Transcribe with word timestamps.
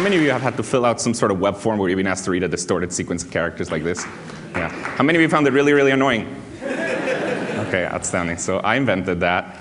how 0.00 0.04
many 0.04 0.16
of 0.16 0.22
you 0.22 0.30
have 0.30 0.40
had 0.40 0.56
to 0.56 0.62
fill 0.62 0.86
out 0.86 0.98
some 0.98 1.12
sort 1.12 1.30
of 1.30 1.40
web 1.40 1.58
form 1.58 1.78
where 1.78 1.90
you've 1.90 1.98
been 1.98 2.06
asked 2.06 2.24
to 2.24 2.30
read 2.30 2.42
a 2.42 2.48
distorted 2.48 2.90
sequence 2.90 3.22
of 3.22 3.30
characters 3.30 3.70
like 3.70 3.84
this? 3.84 4.02
Yeah. 4.52 4.70
How 4.70 5.04
many 5.04 5.18
of 5.18 5.20
you 5.20 5.28
found 5.28 5.46
it 5.46 5.52
really, 5.52 5.74
really 5.74 5.90
annoying? 5.90 6.42
Okay, 6.62 7.84
outstanding. 7.84 8.38
So 8.38 8.60
I 8.60 8.76
invented 8.76 9.20
that. 9.20 9.58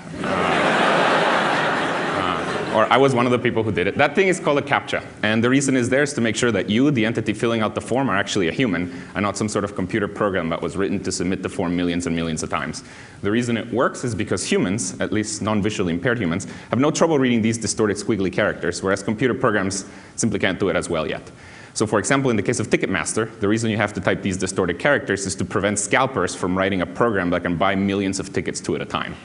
Or 2.73 2.91
I 2.91 2.97
was 2.97 3.15
one 3.15 3.25
of 3.25 3.31
the 3.31 3.39
people 3.39 3.63
who 3.63 3.71
did 3.71 3.87
it. 3.87 3.97
That 3.97 4.15
thing 4.15 4.27
is 4.27 4.39
called 4.39 4.59
a 4.59 4.61
CAPTCHA. 4.61 5.03
And 5.23 5.43
the 5.43 5.49
reason 5.49 5.75
is 5.75 5.89
there 5.89 6.03
is 6.03 6.13
to 6.13 6.21
make 6.21 6.35
sure 6.35 6.51
that 6.51 6.69
you, 6.69 6.91
the 6.91 7.05
entity 7.05 7.33
filling 7.33 7.61
out 7.61 7.73
the 7.73 7.81
form, 7.81 8.09
are 8.09 8.15
actually 8.15 8.47
a 8.47 8.51
human 8.51 8.93
and 9.15 9.23
not 9.23 9.37
some 9.37 9.49
sort 9.49 9.63
of 9.63 9.75
computer 9.75 10.07
program 10.07 10.49
that 10.49 10.61
was 10.61 10.77
written 10.77 11.01
to 11.03 11.11
submit 11.11 11.41
the 11.41 11.49
form 11.49 11.75
millions 11.75 12.05
and 12.05 12.15
millions 12.15 12.43
of 12.43 12.49
times. 12.49 12.83
The 13.21 13.31
reason 13.31 13.57
it 13.57 13.71
works 13.73 14.03
is 14.03 14.13
because 14.13 14.43
humans, 14.43 14.99
at 15.01 15.11
least 15.11 15.41
non-visually 15.41 15.93
impaired 15.93 16.19
humans, 16.19 16.47
have 16.69 16.79
no 16.79 16.91
trouble 16.91 17.17
reading 17.17 17.41
these 17.41 17.57
distorted 17.57 17.97
squiggly 17.97 18.31
characters, 18.31 18.83
whereas 18.83 19.01
computer 19.01 19.33
programs 19.33 19.85
simply 20.15 20.39
can't 20.39 20.59
do 20.59 20.69
it 20.69 20.75
as 20.75 20.89
well 20.89 21.07
yet. 21.07 21.31
So 21.73 21.87
for 21.87 21.97
example, 21.97 22.29
in 22.29 22.35
the 22.35 22.43
case 22.43 22.59
of 22.59 22.69
Ticketmaster, 22.69 23.39
the 23.39 23.47
reason 23.47 23.71
you 23.71 23.77
have 23.77 23.93
to 23.93 24.01
type 24.01 24.21
these 24.21 24.37
distorted 24.37 24.79
characters 24.79 25.25
is 25.25 25.35
to 25.35 25.45
prevent 25.45 25.79
scalpers 25.79 26.35
from 26.35 26.57
writing 26.57 26.81
a 26.81 26.85
program 26.85 27.29
that 27.31 27.43
can 27.43 27.55
buy 27.55 27.75
millions 27.75 28.19
of 28.19 28.33
tickets 28.33 28.59
two 28.59 28.75
at 28.75 28.81
a 28.81 28.85
time. 28.85 29.15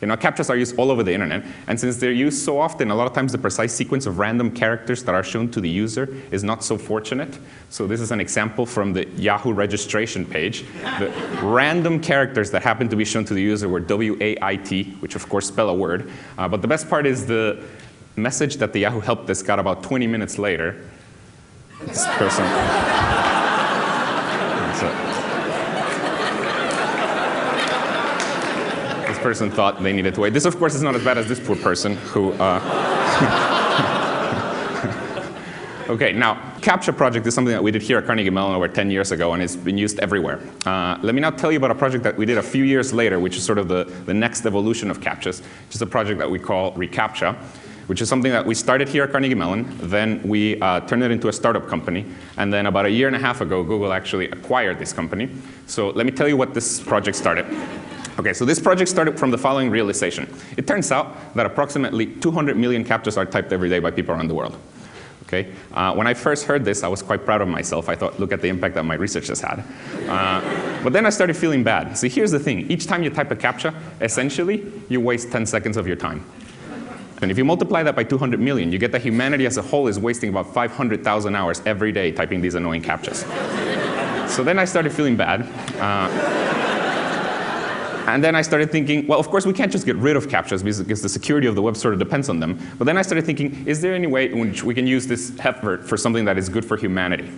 You 0.00 0.06
know, 0.06 0.16
CAPTCHAs 0.16 0.48
are 0.48 0.56
used 0.56 0.78
all 0.78 0.90
over 0.90 1.02
the 1.02 1.12
internet, 1.12 1.44
and 1.66 1.78
since 1.78 1.98
they're 1.98 2.10
used 2.10 2.42
so 2.42 2.58
often, 2.58 2.90
a 2.90 2.94
lot 2.94 3.06
of 3.06 3.12
times 3.12 3.32
the 3.32 3.38
precise 3.38 3.74
sequence 3.74 4.06
of 4.06 4.18
random 4.18 4.50
characters 4.50 5.04
that 5.04 5.14
are 5.14 5.22
shown 5.22 5.50
to 5.50 5.60
the 5.60 5.68
user 5.68 6.08
is 6.30 6.42
not 6.42 6.64
so 6.64 6.78
fortunate. 6.78 7.38
So 7.68 7.86
this 7.86 8.00
is 8.00 8.10
an 8.10 8.20
example 8.20 8.64
from 8.64 8.94
the 8.94 9.06
Yahoo 9.10 9.52
registration 9.52 10.24
page. 10.24 10.64
The 10.98 11.12
random 11.42 12.00
characters 12.00 12.50
that 12.52 12.62
happened 12.62 12.88
to 12.90 12.96
be 12.96 13.04
shown 13.04 13.26
to 13.26 13.34
the 13.34 13.42
user 13.42 13.68
were 13.68 13.80
W-A-I-T, 13.80 14.84
which 15.00 15.16
of 15.16 15.28
course 15.28 15.48
spell 15.48 15.68
a 15.68 15.74
word. 15.74 16.10
Uh, 16.38 16.48
but 16.48 16.62
the 16.62 16.68
best 16.68 16.88
part 16.88 17.04
is 17.04 17.26
the 17.26 17.62
message 18.16 18.56
that 18.56 18.72
the 18.72 18.80
Yahoo 18.80 19.00
help 19.00 19.26
desk 19.26 19.44
got 19.44 19.58
about 19.58 19.82
20 19.82 20.06
minutes 20.06 20.38
later. 20.38 20.82
This 21.82 22.06
person. 22.16 22.44
Person 29.20 29.50
thought 29.50 29.82
they 29.82 29.92
needed 29.92 30.14
to 30.14 30.20
wait. 30.20 30.32
This, 30.32 30.44
of 30.44 30.58
course, 30.58 30.74
is 30.74 30.82
not 30.82 30.94
as 30.94 31.04
bad 31.04 31.18
as 31.18 31.26
this 31.28 31.40
poor 31.40 31.56
person 31.56 31.96
who. 31.96 32.32
Uh 32.32 32.60
okay, 35.88 36.12
now, 36.12 36.34
CAPTCHA 36.60 36.96
project 36.96 37.26
is 37.26 37.34
something 37.34 37.52
that 37.52 37.62
we 37.62 37.70
did 37.70 37.82
here 37.82 37.98
at 37.98 38.06
Carnegie 38.06 38.30
Mellon 38.30 38.54
over 38.54 38.68
10 38.68 38.90
years 38.90 39.12
ago, 39.12 39.32
and 39.32 39.42
it's 39.42 39.56
been 39.56 39.78
used 39.78 39.98
everywhere. 40.00 40.40
Uh, 40.64 40.98
let 41.02 41.14
me 41.14 41.20
now 41.20 41.30
tell 41.30 41.50
you 41.50 41.58
about 41.58 41.70
a 41.70 41.74
project 41.74 42.04
that 42.04 42.16
we 42.16 42.26
did 42.26 42.38
a 42.38 42.42
few 42.42 42.64
years 42.64 42.92
later, 42.92 43.18
which 43.18 43.36
is 43.36 43.44
sort 43.44 43.58
of 43.58 43.68
the, 43.68 43.84
the 44.06 44.14
next 44.14 44.46
evolution 44.46 44.90
of 44.90 45.00
CAPTCHAs, 45.00 45.40
which 45.40 45.74
is 45.74 45.82
a 45.82 45.86
project 45.86 46.18
that 46.18 46.30
we 46.30 46.38
call 46.38 46.72
ReCAPTCHA 46.74 47.36
which 47.90 48.00
is 48.00 48.08
something 48.08 48.30
that 48.30 48.46
we 48.46 48.54
started 48.54 48.88
here 48.88 49.02
at 49.02 49.10
Carnegie 49.10 49.34
Mellon. 49.34 49.66
Then 49.80 50.22
we 50.22 50.60
uh, 50.60 50.78
turned 50.86 51.02
it 51.02 51.10
into 51.10 51.26
a 51.26 51.32
startup 51.32 51.66
company. 51.66 52.06
And 52.36 52.52
then 52.52 52.66
about 52.66 52.86
a 52.86 52.88
year 52.88 53.08
and 53.08 53.16
a 53.16 53.18
half 53.18 53.40
ago, 53.40 53.64
Google 53.64 53.92
actually 53.92 54.30
acquired 54.30 54.78
this 54.78 54.92
company. 54.92 55.28
So 55.66 55.90
let 55.90 56.06
me 56.06 56.12
tell 56.12 56.28
you 56.28 56.36
what 56.36 56.54
this 56.54 56.78
project 56.78 57.16
started. 57.16 57.46
Okay, 58.20 58.34
so 58.34 58.44
this 58.44 58.60
project 58.60 58.90
started 58.90 59.18
from 59.18 59.30
the 59.30 59.38
following 59.38 59.70
realization. 59.70 60.30
It 60.58 60.66
turns 60.66 60.92
out 60.92 61.34
that 61.34 61.46
approximately 61.46 62.04
200 62.04 62.54
million 62.54 62.84
CAPTCHAs 62.84 63.16
are 63.16 63.24
typed 63.24 63.50
every 63.50 63.70
day 63.70 63.78
by 63.78 63.90
people 63.90 64.14
around 64.14 64.28
the 64.28 64.34
world. 64.34 64.58
Okay? 65.22 65.50
Uh, 65.72 65.94
when 65.94 66.06
I 66.06 66.12
first 66.12 66.44
heard 66.44 66.62
this, 66.62 66.82
I 66.82 66.88
was 66.88 67.02
quite 67.02 67.24
proud 67.24 67.40
of 67.40 67.48
myself. 67.48 67.88
I 67.88 67.94
thought, 67.94 68.20
look 68.20 68.30
at 68.30 68.42
the 68.42 68.48
impact 68.48 68.74
that 68.74 68.84
my 68.84 68.92
research 68.92 69.28
has 69.28 69.40
had. 69.40 69.64
Uh, 70.06 70.82
but 70.84 70.92
then 70.92 71.06
I 71.06 71.08
started 71.08 71.34
feeling 71.34 71.64
bad. 71.64 71.96
See, 71.96 72.10
here's 72.10 72.30
the 72.30 72.38
thing. 72.38 72.70
Each 72.70 72.86
time 72.86 73.02
you 73.02 73.08
type 73.08 73.30
a 73.30 73.36
CAPTCHA, 73.36 73.74
essentially, 74.02 74.70
you 74.90 75.00
waste 75.00 75.32
10 75.32 75.46
seconds 75.46 75.78
of 75.78 75.86
your 75.86 75.96
time. 75.96 76.22
And 77.22 77.30
if 77.30 77.38
you 77.38 77.44
multiply 77.46 77.82
that 77.84 77.96
by 77.96 78.04
200 78.04 78.38
million, 78.38 78.70
you 78.70 78.78
get 78.78 78.92
that 78.92 79.00
humanity 79.00 79.46
as 79.46 79.56
a 79.56 79.62
whole 79.62 79.88
is 79.88 79.98
wasting 79.98 80.28
about 80.28 80.52
500,000 80.52 81.34
hours 81.34 81.62
every 81.64 81.90
day 81.90 82.12
typing 82.12 82.42
these 82.42 82.54
annoying 82.54 82.82
CAPTCHAs. 82.82 84.28
so 84.28 84.44
then 84.44 84.58
I 84.58 84.66
started 84.66 84.92
feeling 84.92 85.16
bad. 85.16 85.48
Uh, 85.80 86.49
and 88.14 88.24
then 88.24 88.34
I 88.34 88.42
started 88.42 88.70
thinking, 88.70 89.06
well, 89.06 89.18
of 89.18 89.28
course, 89.28 89.46
we 89.46 89.52
can't 89.52 89.70
just 89.70 89.86
get 89.86 89.96
rid 89.96 90.16
of 90.16 90.28
CAPTCHAs 90.28 90.62
because 90.64 91.02
the 91.02 91.08
security 91.08 91.46
of 91.46 91.54
the 91.54 91.62
web 91.62 91.76
sort 91.76 91.94
of 91.94 92.00
depends 92.00 92.28
on 92.28 92.40
them. 92.40 92.58
But 92.78 92.84
then 92.84 92.96
I 92.96 93.02
started 93.02 93.26
thinking, 93.26 93.66
is 93.66 93.80
there 93.80 93.94
any 93.94 94.06
way 94.06 94.30
in 94.30 94.38
which 94.38 94.62
we 94.62 94.74
can 94.74 94.86
use 94.86 95.06
this 95.06 95.38
effort 95.40 95.86
for 95.86 95.96
something 95.96 96.24
that 96.24 96.38
is 96.38 96.48
good 96.48 96.64
for 96.64 96.76
humanity? 96.76 97.30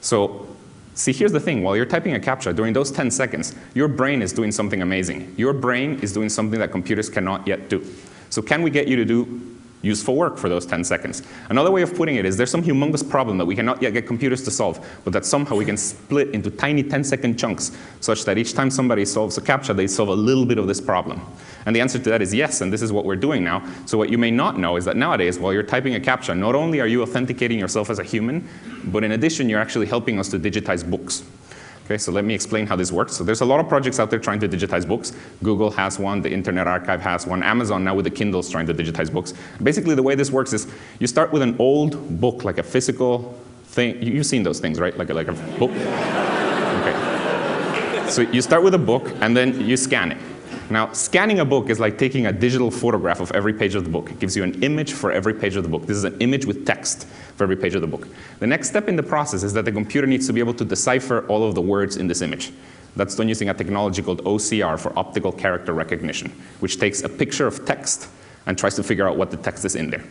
So 0.00 0.46
see, 0.94 1.12
here's 1.12 1.32
the 1.32 1.40
thing. 1.40 1.62
While 1.62 1.76
you're 1.76 1.86
typing 1.86 2.14
a 2.14 2.20
CAPTCHA, 2.20 2.56
during 2.56 2.72
those 2.72 2.90
10 2.90 3.10
seconds, 3.10 3.54
your 3.74 3.88
brain 3.88 4.22
is 4.22 4.32
doing 4.32 4.52
something 4.52 4.82
amazing. 4.82 5.34
Your 5.36 5.52
brain 5.52 5.98
is 6.00 6.12
doing 6.12 6.28
something 6.28 6.58
that 6.60 6.70
computers 6.70 7.08
cannot 7.10 7.46
yet 7.46 7.68
do. 7.68 7.84
So 8.30 8.42
can 8.42 8.62
we 8.62 8.70
get 8.70 8.88
you 8.88 8.96
to 8.96 9.04
do 9.04 9.53
useful 9.84 10.16
work 10.16 10.38
for 10.38 10.48
those 10.48 10.66
10 10.66 10.82
seconds. 10.84 11.22
Another 11.50 11.70
way 11.70 11.82
of 11.82 11.94
putting 11.94 12.16
it 12.16 12.24
is 12.24 12.36
there's 12.36 12.50
some 12.50 12.62
humongous 12.62 13.08
problem 13.08 13.38
that 13.38 13.44
we 13.44 13.54
cannot 13.54 13.82
yet 13.82 13.92
get 13.92 14.06
computers 14.06 14.42
to 14.44 14.50
solve, 14.50 14.84
but 15.04 15.12
that 15.12 15.24
somehow 15.24 15.56
we 15.56 15.64
can 15.64 15.76
split 15.76 16.28
into 16.30 16.50
tiny 16.50 16.82
10 16.82 17.04
second 17.04 17.38
chunks 17.38 17.76
such 18.00 18.24
that 18.24 18.38
each 18.38 18.54
time 18.54 18.70
somebody 18.70 19.04
solves 19.04 19.38
a 19.38 19.40
CAPTCHA, 19.40 19.76
they 19.76 19.86
solve 19.86 20.08
a 20.08 20.14
little 20.14 20.46
bit 20.46 20.58
of 20.58 20.66
this 20.66 20.80
problem. 20.80 21.20
And 21.66 21.74
the 21.74 21.80
answer 21.80 21.98
to 21.98 22.10
that 22.10 22.22
is 22.22 22.34
yes, 22.34 22.60
and 22.60 22.72
this 22.72 22.82
is 22.82 22.92
what 22.92 23.04
we're 23.04 23.16
doing 23.16 23.42
now. 23.42 23.62
So 23.86 23.96
what 23.96 24.10
you 24.10 24.18
may 24.18 24.30
not 24.30 24.58
know 24.58 24.76
is 24.76 24.84
that 24.84 24.96
nowadays, 24.96 25.38
while 25.38 25.52
you're 25.52 25.62
typing 25.62 25.94
a 25.94 26.00
CAPTCHA, 26.00 26.36
not 26.38 26.54
only 26.54 26.80
are 26.80 26.86
you 26.86 27.02
authenticating 27.02 27.58
yourself 27.58 27.90
as 27.90 27.98
a 27.98 28.04
human, 28.04 28.48
but 28.84 29.04
in 29.04 29.12
addition, 29.12 29.48
you're 29.48 29.60
actually 29.60 29.86
helping 29.86 30.18
us 30.18 30.28
to 30.30 30.38
digitize 30.38 30.88
books. 30.88 31.24
Okay, 31.84 31.98
so 31.98 32.10
let 32.10 32.24
me 32.24 32.32
explain 32.32 32.66
how 32.66 32.76
this 32.76 32.90
works. 32.90 33.12
So 33.12 33.24
there's 33.24 33.42
a 33.42 33.44
lot 33.44 33.60
of 33.60 33.68
projects 33.68 34.00
out 34.00 34.08
there 34.08 34.18
trying 34.18 34.40
to 34.40 34.48
digitize 34.48 34.88
books. 34.88 35.12
Google 35.42 35.70
has 35.72 35.98
one, 35.98 36.22
the 36.22 36.32
Internet 36.32 36.66
Archive 36.66 37.02
has 37.02 37.26
one, 37.26 37.42
Amazon 37.42 37.84
now 37.84 37.94
with 37.94 38.04
the 38.04 38.10
Kindles 38.10 38.48
trying 38.48 38.66
to 38.66 38.74
digitize 38.74 39.12
books. 39.12 39.34
Basically 39.62 39.94
the 39.94 40.02
way 40.02 40.14
this 40.14 40.30
works 40.30 40.54
is 40.54 40.66
you 40.98 41.06
start 41.06 41.30
with 41.30 41.42
an 41.42 41.56
old 41.58 42.20
book, 42.20 42.42
like 42.42 42.56
a 42.56 42.62
physical 42.62 43.38
thing. 43.64 44.02
You've 44.02 44.24
seen 44.24 44.42
those 44.42 44.60
things, 44.60 44.80
right? 44.80 44.96
Like 44.96 45.10
a, 45.10 45.14
like 45.14 45.28
a 45.28 45.32
book? 45.58 45.70
Okay. 46.74 48.10
So 48.10 48.22
you 48.22 48.42
start 48.42 48.64
with 48.64 48.74
a 48.74 48.78
book 48.78 49.08
and 49.20 49.36
then 49.36 49.60
you 49.60 49.76
scan 49.76 50.12
it. 50.12 50.18
Now, 50.70 50.92
scanning 50.92 51.40
a 51.40 51.44
book 51.44 51.68
is 51.68 51.78
like 51.78 51.98
taking 51.98 52.26
a 52.26 52.32
digital 52.32 52.70
photograph 52.70 53.20
of 53.20 53.30
every 53.32 53.52
page 53.52 53.74
of 53.74 53.84
the 53.84 53.90
book. 53.90 54.10
It 54.10 54.18
gives 54.18 54.34
you 54.34 54.42
an 54.44 54.62
image 54.62 54.94
for 54.94 55.12
every 55.12 55.34
page 55.34 55.56
of 55.56 55.62
the 55.62 55.68
book. 55.68 55.86
This 55.86 55.96
is 55.96 56.04
an 56.04 56.18
image 56.20 56.46
with 56.46 56.64
text 56.64 57.06
for 57.36 57.44
every 57.44 57.56
page 57.56 57.74
of 57.74 57.82
the 57.82 57.86
book. 57.86 58.08
The 58.38 58.46
next 58.46 58.70
step 58.70 58.88
in 58.88 58.96
the 58.96 59.02
process 59.02 59.42
is 59.42 59.52
that 59.52 59.66
the 59.66 59.72
computer 59.72 60.06
needs 60.06 60.26
to 60.26 60.32
be 60.32 60.40
able 60.40 60.54
to 60.54 60.64
decipher 60.64 61.26
all 61.26 61.46
of 61.46 61.54
the 61.54 61.60
words 61.60 61.96
in 61.96 62.06
this 62.06 62.22
image. 62.22 62.50
That's 62.96 63.14
done 63.14 63.28
using 63.28 63.50
a 63.50 63.54
technology 63.54 64.02
called 64.02 64.24
OCR 64.24 64.78
for 64.78 64.98
optical 64.98 65.32
character 65.32 65.74
recognition, 65.74 66.30
which 66.60 66.78
takes 66.78 67.02
a 67.02 67.08
picture 67.08 67.46
of 67.46 67.66
text 67.66 68.08
and 68.46 68.56
tries 68.56 68.76
to 68.76 68.82
figure 68.82 69.06
out 69.08 69.16
what 69.16 69.30
the 69.30 69.36
text 69.36 69.64
is 69.64 69.74
in 69.74 69.90
there. 69.90 70.04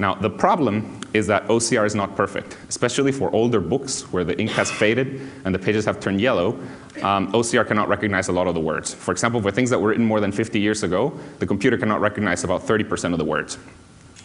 Now, 0.00 0.14
the 0.14 0.30
problem 0.30 0.98
is 1.12 1.26
that 1.26 1.46
OCR 1.48 1.84
is 1.84 1.94
not 1.94 2.16
perfect, 2.16 2.56
especially 2.70 3.12
for 3.12 3.30
older 3.34 3.60
books 3.60 4.10
where 4.12 4.24
the 4.24 4.38
ink 4.40 4.50
has 4.52 4.70
faded 4.70 5.20
and 5.44 5.54
the 5.54 5.58
pages 5.58 5.84
have 5.84 6.00
turned 6.00 6.22
yellow. 6.22 6.58
Um, 7.02 7.30
OCR 7.32 7.68
cannot 7.68 7.86
recognize 7.90 8.28
a 8.28 8.32
lot 8.32 8.46
of 8.46 8.54
the 8.54 8.60
words. 8.60 8.94
For 8.94 9.12
example, 9.12 9.42
for 9.42 9.50
things 9.50 9.68
that 9.68 9.78
were 9.78 9.90
written 9.90 10.06
more 10.06 10.18
than 10.18 10.32
50 10.32 10.58
years 10.58 10.84
ago, 10.84 11.12
the 11.38 11.46
computer 11.46 11.76
cannot 11.76 12.00
recognize 12.00 12.44
about 12.44 12.62
30% 12.62 13.12
of 13.12 13.18
the 13.18 13.26
words. 13.26 13.58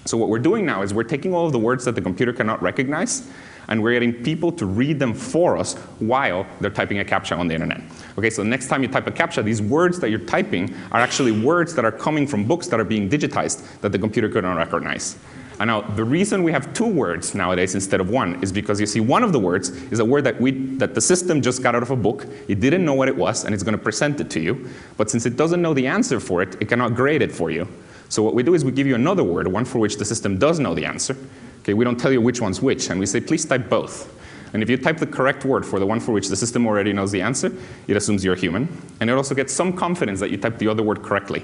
So 0.05 0.15
what 0.15 0.29
we're 0.29 0.39
doing 0.39 0.65
now 0.65 0.81
is 0.81 0.93
we're 0.93 1.03
taking 1.03 1.33
all 1.33 1.45
of 1.45 1.51
the 1.51 1.59
words 1.59 1.83
that 1.83 1.95
the 1.95 2.01
computer 2.01 2.31
cannot 2.31 2.61
recognize 2.61 3.29
and 3.67 3.83
we're 3.83 3.93
getting 3.93 4.13
people 4.13 4.53
to 4.53 4.65
read 4.65 4.97
them 4.97 5.13
for 5.13 5.57
us 5.57 5.73
while 5.99 6.47
they're 6.61 6.71
typing 6.71 6.99
a 6.99 7.03
CAPTCHA 7.03 7.37
on 7.37 7.49
the 7.49 7.53
internet. 7.53 7.81
Okay, 8.17 8.29
so 8.29 8.43
next 8.43 8.67
time 8.67 8.81
you 8.81 8.87
type 8.87 9.07
a 9.07 9.11
CAPTCHA, 9.11 9.43
these 9.43 9.61
words 9.61 9.99
that 9.99 10.09
you're 10.09 10.19
typing 10.19 10.73
are 10.93 11.01
actually 11.01 11.33
words 11.33 11.75
that 11.75 11.83
are 11.83 11.91
coming 11.91 12.25
from 12.27 12.45
books 12.45 12.67
that 12.67 12.79
are 12.79 12.85
being 12.85 13.09
digitized 13.09 13.81
that 13.81 13.91
the 13.91 13.99
computer 13.99 14.29
could 14.29 14.45
not 14.45 14.55
recognize. 14.55 15.17
And 15.59 15.69
now 15.69 15.81
the 15.81 16.03
reason 16.03 16.43
we 16.43 16.51
have 16.51 16.73
two 16.73 16.87
words 16.87 17.33
nowadays 17.33 17.75
instead 17.75 18.01
of 18.01 18.09
one 18.09 18.41
is 18.43 18.51
because 18.51 18.79
you 18.79 18.85
see 18.85 18.99
one 18.99 19.23
of 19.23 19.31
the 19.31 19.39
words 19.39 19.69
is 19.69 19.99
a 19.99 20.05
word 20.05 20.25
that, 20.25 20.39
we, 20.39 20.51
that 20.77 20.95
the 20.95 21.01
system 21.01 21.41
just 21.41 21.63
got 21.63 21.75
out 21.75 21.83
of 21.83 21.91
a 21.91 21.95
book, 21.95 22.27
it 22.47 22.59
didn't 22.59 22.83
know 22.83 22.93
what 22.93 23.07
it 23.07 23.15
was, 23.15 23.45
and 23.45 23.53
it's 23.53 23.63
going 23.63 23.77
to 23.77 23.81
present 23.81 24.19
it 24.19 24.29
to 24.31 24.39
you. 24.41 24.69
But 24.97 25.09
since 25.09 25.25
it 25.25 25.37
doesn't 25.37 25.61
know 25.61 25.73
the 25.73 25.87
answer 25.87 26.19
for 26.19 26.41
it, 26.41 26.61
it 26.61 26.67
cannot 26.67 26.95
grade 26.95 27.21
it 27.21 27.31
for 27.31 27.51
you. 27.51 27.67
So 28.09 28.21
what 28.21 28.35
we 28.35 28.43
do 28.43 28.53
is 28.53 28.65
we 28.65 28.71
give 28.71 28.87
you 28.87 28.95
another 28.95 29.23
word, 29.23 29.47
one 29.47 29.65
for 29.65 29.79
which 29.79 29.97
the 29.97 30.05
system 30.05 30.37
does 30.37 30.59
know 30.59 30.75
the 30.75 30.85
answer. 30.85 31.15
Okay, 31.61 31.73
we 31.73 31.85
don't 31.85 31.99
tell 31.99 32.11
you 32.11 32.21
which 32.21 32.41
one's 32.41 32.61
which, 32.61 32.89
and 32.89 32.99
we 32.99 33.05
say 33.05 33.21
please 33.21 33.45
type 33.45 33.69
both. 33.69 34.11
And 34.53 34.61
if 34.61 34.69
you 34.69 34.77
type 34.77 34.97
the 34.97 35.07
correct 35.07 35.43
word 35.43 35.65
for 35.65 35.79
the 35.79 35.85
one 35.85 35.99
for 35.99 36.11
which 36.11 36.29
the 36.29 36.35
system 36.35 36.65
already 36.67 36.93
knows 36.93 37.11
the 37.11 37.21
answer, 37.21 37.51
it 37.87 37.97
assumes 37.97 38.23
you're 38.23 38.35
human. 38.35 38.69
And 38.99 39.09
it 39.09 39.13
also 39.13 39.35
gets 39.35 39.51
some 39.51 39.73
confidence 39.73 40.19
that 40.19 40.31
you 40.31 40.37
typed 40.37 40.59
the 40.59 40.67
other 40.67 40.83
word 40.83 41.01
correctly. 41.01 41.43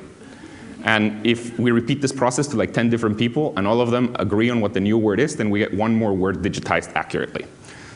And 0.84 1.26
if 1.26 1.58
we 1.60 1.72
repeat 1.72 2.02
this 2.02 2.12
process 2.12 2.48
to 2.48 2.58
like 2.58 2.74
10 2.74 2.90
different 2.90 3.18
people 3.18 3.54
and 3.58 3.68
all 3.68 3.82
of 3.82 3.92
them 3.92 4.16
agree 4.20 4.50
on 4.50 4.62
what 4.62 4.74
the 4.74 4.80
new 4.80 4.98
word 4.98 5.20
is, 5.20 5.36
then 5.36 5.50
we 5.50 5.60
get 5.60 5.74
one 5.74 5.96
more 5.96 6.14
word 6.14 6.38
digitized 6.38 6.92
accurately. 6.96 7.46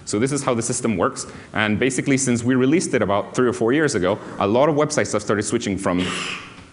So 0.05 0.19
this 0.19 0.31
is 0.31 0.43
how 0.43 0.53
the 0.53 0.61
system 0.61 0.97
works. 0.97 1.25
And 1.53 1.79
basically, 1.79 2.17
since 2.17 2.43
we 2.43 2.53
released 2.53 2.93
it 2.93 3.01
about 3.01 3.35
three 3.35 3.47
or 3.47 3.53
four 3.53 3.73
years 3.73 3.95
ago, 3.95 4.19
a 4.39 4.47
lot 4.47 4.69
of 4.69 4.75
websites 4.75 5.13
have 5.13 5.23
started 5.23 5.43
switching 5.43 5.77
from 5.77 6.05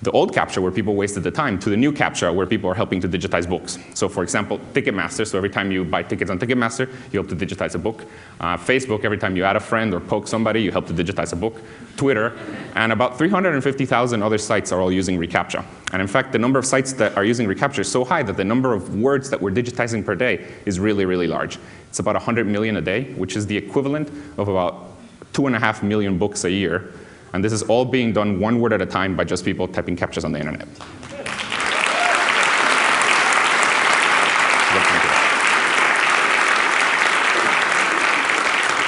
the 0.02 0.10
old 0.10 0.34
CAPTCHA 0.34 0.60
where 0.60 0.72
people 0.72 0.96
wasted 0.96 1.22
the 1.22 1.30
time 1.30 1.58
to 1.60 1.70
the 1.70 1.76
new 1.76 1.92
CAPTCHA 1.92 2.34
where 2.34 2.44
people 2.46 2.68
are 2.68 2.74
helping 2.74 3.00
to 3.00 3.08
digitize 3.08 3.48
books. 3.48 3.78
So 3.94 4.08
for 4.08 4.24
example, 4.24 4.58
Ticketmaster, 4.72 5.24
so 5.24 5.38
every 5.38 5.48
time 5.48 5.70
you 5.70 5.84
buy 5.84 6.02
tickets 6.02 6.28
on 6.28 6.40
Ticketmaster, 6.40 6.88
you 7.12 7.22
help 7.22 7.28
to 7.28 7.36
digitize 7.36 7.76
a 7.76 7.78
book. 7.78 8.04
Uh, 8.40 8.56
Facebook, 8.56 9.04
every 9.04 9.18
time 9.18 9.36
you 9.36 9.44
add 9.44 9.54
a 9.54 9.60
friend 9.60 9.94
or 9.94 10.00
poke 10.00 10.26
somebody, 10.26 10.60
you 10.60 10.72
help 10.72 10.88
to 10.88 10.92
digitize 10.92 11.32
a 11.32 11.36
book. 11.36 11.60
Twitter, 11.96 12.36
and 12.74 12.90
about 12.90 13.16
350,000 13.16 14.22
other 14.22 14.38
sites 14.38 14.72
are 14.72 14.80
all 14.80 14.90
using 14.90 15.18
reCAPTCHA. 15.18 15.64
And 15.92 16.02
in 16.02 16.08
fact, 16.08 16.32
the 16.32 16.38
number 16.38 16.58
of 16.58 16.66
sites 16.66 16.92
that 16.94 17.16
are 17.16 17.24
using 17.24 17.46
reCAPTCHA 17.46 17.80
is 17.80 17.90
so 17.90 18.04
high 18.04 18.24
that 18.24 18.36
the 18.36 18.44
number 18.44 18.72
of 18.72 18.96
words 18.96 19.30
that 19.30 19.40
we're 19.40 19.52
digitizing 19.52 20.04
per 20.04 20.16
day 20.16 20.52
is 20.66 20.80
really, 20.80 21.04
really 21.04 21.28
large. 21.28 21.58
It's 21.88 22.00
about 22.00 22.16
100 22.16 22.46
million 22.48 22.76
a 22.76 22.80
day, 22.80 23.12
which 23.14 23.36
is 23.36 23.46
the 23.46 23.56
equivalent 23.56 24.08
of 24.36 24.48
about 24.48 24.88
two 25.32 25.46
and 25.46 25.54
a 25.54 25.60
half 25.60 25.82
million 25.82 26.18
books 26.18 26.44
a 26.44 26.50
year 26.50 26.92
and 27.32 27.44
this 27.44 27.52
is 27.52 27.62
all 27.62 27.84
being 27.84 28.12
done 28.12 28.38
one 28.38 28.60
word 28.60 28.72
at 28.72 28.82
a 28.82 28.86
time 28.86 29.16
by 29.16 29.24
just 29.24 29.44
people 29.44 29.66
typing 29.66 29.96
CAPTCHAs 29.96 30.24
on 30.24 30.32
the 30.32 30.38
internet. 30.38 30.68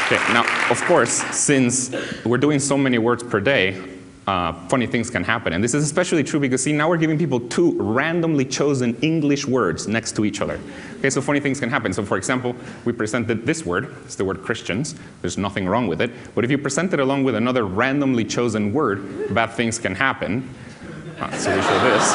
Okay, 0.06 0.32
now, 0.34 0.44
of 0.70 0.82
course, 0.82 1.10
since 1.34 1.90
we're 2.26 2.36
doing 2.36 2.58
so 2.58 2.76
many 2.76 2.98
words 2.98 3.22
per 3.22 3.40
day, 3.40 3.82
uh, 4.26 4.52
funny 4.68 4.86
things 4.86 5.08
can 5.08 5.24
happen. 5.24 5.54
And 5.54 5.64
this 5.64 5.74
is 5.74 5.82
especially 5.82 6.22
true 6.22 6.38
because, 6.38 6.62
see, 6.62 6.72
now 6.72 6.88
we're 6.88 6.98
giving 6.98 7.18
people 7.18 7.40
two 7.40 7.76
randomly 7.80 8.44
chosen 8.44 8.96
English 9.00 9.46
words 9.46 9.88
next 9.88 10.14
to 10.16 10.24
each 10.24 10.40
other. 10.40 10.60
Okay, 11.04 11.10
so 11.10 11.20
funny 11.20 11.38
things 11.38 11.60
can 11.60 11.68
happen. 11.68 11.92
So 11.92 12.02
for 12.02 12.16
example, 12.16 12.56
we 12.86 12.92
presented 12.94 13.44
this 13.44 13.66
word, 13.66 13.94
it's 14.06 14.14
the 14.14 14.24
word 14.24 14.40
Christians. 14.40 14.94
There's 15.20 15.36
nothing 15.36 15.66
wrong 15.66 15.86
with 15.86 16.00
it. 16.00 16.10
But 16.34 16.46
if 16.46 16.50
you 16.50 16.56
present 16.56 16.94
it 16.94 16.98
along 16.98 17.24
with 17.24 17.34
another 17.34 17.66
randomly 17.66 18.24
chosen 18.24 18.72
word, 18.72 19.34
bad 19.34 19.48
things 19.52 19.78
can 19.78 19.94
happen. 19.94 20.48
Uh, 21.20 21.30
so 21.32 21.54
we 21.54 21.60
show 21.60 21.78
this. 21.80 22.14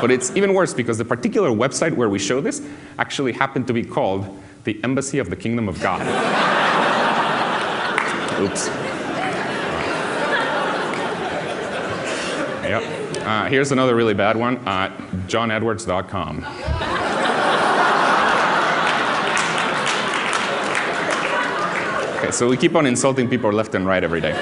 But 0.00 0.10
it's 0.10 0.34
even 0.34 0.54
worse 0.54 0.72
because 0.72 0.96
the 0.96 1.04
particular 1.04 1.50
website 1.50 1.94
where 1.94 2.08
we 2.08 2.18
show 2.18 2.40
this 2.40 2.66
actually 2.98 3.32
happened 3.32 3.66
to 3.66 3.74
be 3.74 3.84
called 3.84 4.40
the 4.64 4.82
Embassy 4.82 5.18
of 5.18 5.28
the 5.28 5.36
Kingdom 5.36 5.68
of 5.68 5.78
God. 5.82 6.00
Oops. 8.40 8.68
Yep. 12.64 13.26
Uh, 13.26 13.46
here's 13.48 13.70
another 13.70 13.94
really 13.94 14.14
bad 14.14 14.38
one, 14.38 14.56
uh, 14.66 14.88
johnedwards.com. 15.26 16.91
so 22.32 22.48
we 22.48 22.56
keep 22.56 22.74
on 22.74 22.86
insulting 22.86 23.28
people 23.28 23.52
left 23.52 23.74
and 23.74 23.86
right 23.86 24.02
every 24.02 24.20
day. 24.20 24.32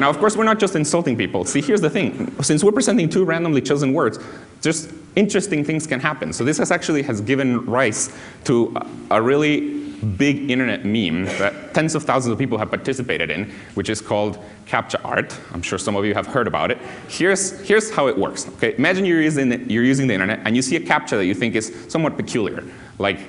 Now, 0.00 0.10
of 0.10 0.18
course, 0.18 0.36
we're 0.36 0.44
not 0.44 0.58
just 0.58 0.74
insulting 0.74 1.16
people. 1.16 1.44
See, 1.44 1.60
here's 1.60 1.80
the 1.80 1.88
thing. 1.88 2.34
Since 2.42 2.64
we're 2.64 2.72
presenting 2.72 3.08
two 3.08 3.24
randomly 3.24 3.62
chosen 3.62 3.92
words, 3.92 4.18
just 4.60 4.90
interesting 5.14 5.64
things 5.64 5.86
can 5.86 6.00
happen. 6.00 6.32
So 6.32 6.44
this 6.44 6.58
has 6.58 6.72
actually 6.72 7.02
has 7.02 7.20
given 7.20 7.64
rise 7.64 8.12
to 8.44 8.76
a 9.10 9.22
really 9.22 9.82
big 10.04 10.50
internet 10.50 10.84
meme 10.84 11.24
that 11.38 11.72
tens 11.72 11.94
of 11.94 12.02
thousands 12.02 12.32
of 12.32 12.38
people 12.38 12.58
have 12.58 12.70
participated 12.70 13.30
in, 13.30 13.50
which 13.74 13.88
is 13.88 14.00
called 14.00 14.38
CAPTCHA 14.66 15.00
art. 15.04 15.38
I'm 15.52 15.62
sure 15.62 15.78
some 15.78 15.94
of 15.94 16.04
you 16.04 16.12
have 16.12 16.26
heard 16.26 16.48
about 16.48 16.72
it. 16.72 16.78
Here's, 17.08 17.60
here's 17.60 17.90
how 17.90 18.08
it 18.08 18.18
works. 18.18 18.48
Okay? 18.56 18.74
Imagine 18.76 19.04
you're 19.04 19.22
using, 19.22 19.48
the, 19.48 19.58
you're 19.72 19.84
using 19.84 20.08
the 20.08 20.14
internet 20.14 20.40
and 20.44 20.56
you 20.56 20.62
see 20.62 20.76
a 20.76 20.80
CAPTCHA 20.80 21.10
that 21.10 21.26
you 21.26 21.34
think 21.34 21.54
is 21.54 21.72
somewhat 21.88 22.16
peculiar, 22.16 22.64
like 22.98 23.20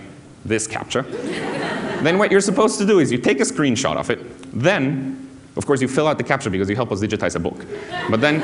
this 0.44 0.68
CAPTCHA 0.68 1.85
then 2.06 2.18
what 2.18 2.32
you're 2.32 2.42
supposed 2.42 2.78
to 2.80 2.86
do 2.86 3.00
is 3.00 3.12
you 3.12 3.18
take 3.18 3.40
a 3.40 3.44
screenshot 3.44 3.98
of 3.98 4.10
it, 4.10 4.20
then, 4.52 5.28
of 5.56 5.66
course, 5.66 5.82
you 5.82 5.88
fill 5.88 6.08
out 6.08 6.18
the 6.18 6.24
captcha 6.24 6.52
because 6.52 6.70
you 6.70 6.76
help 6.76 6.92
us 6.92 7.02
digitize 7.02 7.36
a 7.36 7.40
book. 7.40 7.66
But 8.10 8.22
then, 8.22 8.42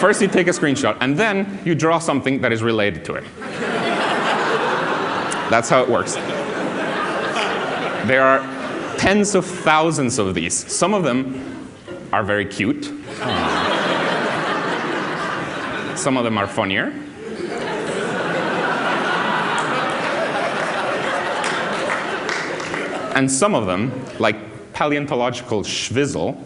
first 0.00 0.20
you 0.20 0.28
take 0.28 0.46
a 0.46 0.50
screenshot, 0.50 0.96
and 1.00 1.16
then 1.16 1.60
you 1.64 1.74
draw 1.74 1.98
something 1.98 2.40
that 2.40 2.52
is 2.52 2.62
related 2.62 3.04
to 3.06 3.14
it. 3.14 3.24
That's 5.50 5.68
how 5.68 5.82
it 5.82 5.88
works. 5.88 6.14
There 8.06 8.22
are 8.22 8.40
tens 8.96 9.34
of 9.34 9.44
thousands 9.44 10.18
of 10.18 10.34
these. 10.34 10.54
Some 10.54 10.94
of 10.94 11.04
them 11.04 11.70
are 12.12 12.22
very 12.22 12.46
cute. 12.46 12.84
Some 15.96 16.16
of 16.16 16.24
them 16.24 16.38
are 16.38 16.46
funnier. 16.46 16.92
And 23.18 23.28
some 23.28 23.56
of 23.56 23.66
them, 23.66 23.90
like 24.20 24.36
paleontological 24.74 25.64
schwizzle, 25.64 26.36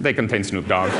they 0.00 0.12
contain 0.12 0.42
Snoop 0.42 0.66
Dogg. 0.66 0.90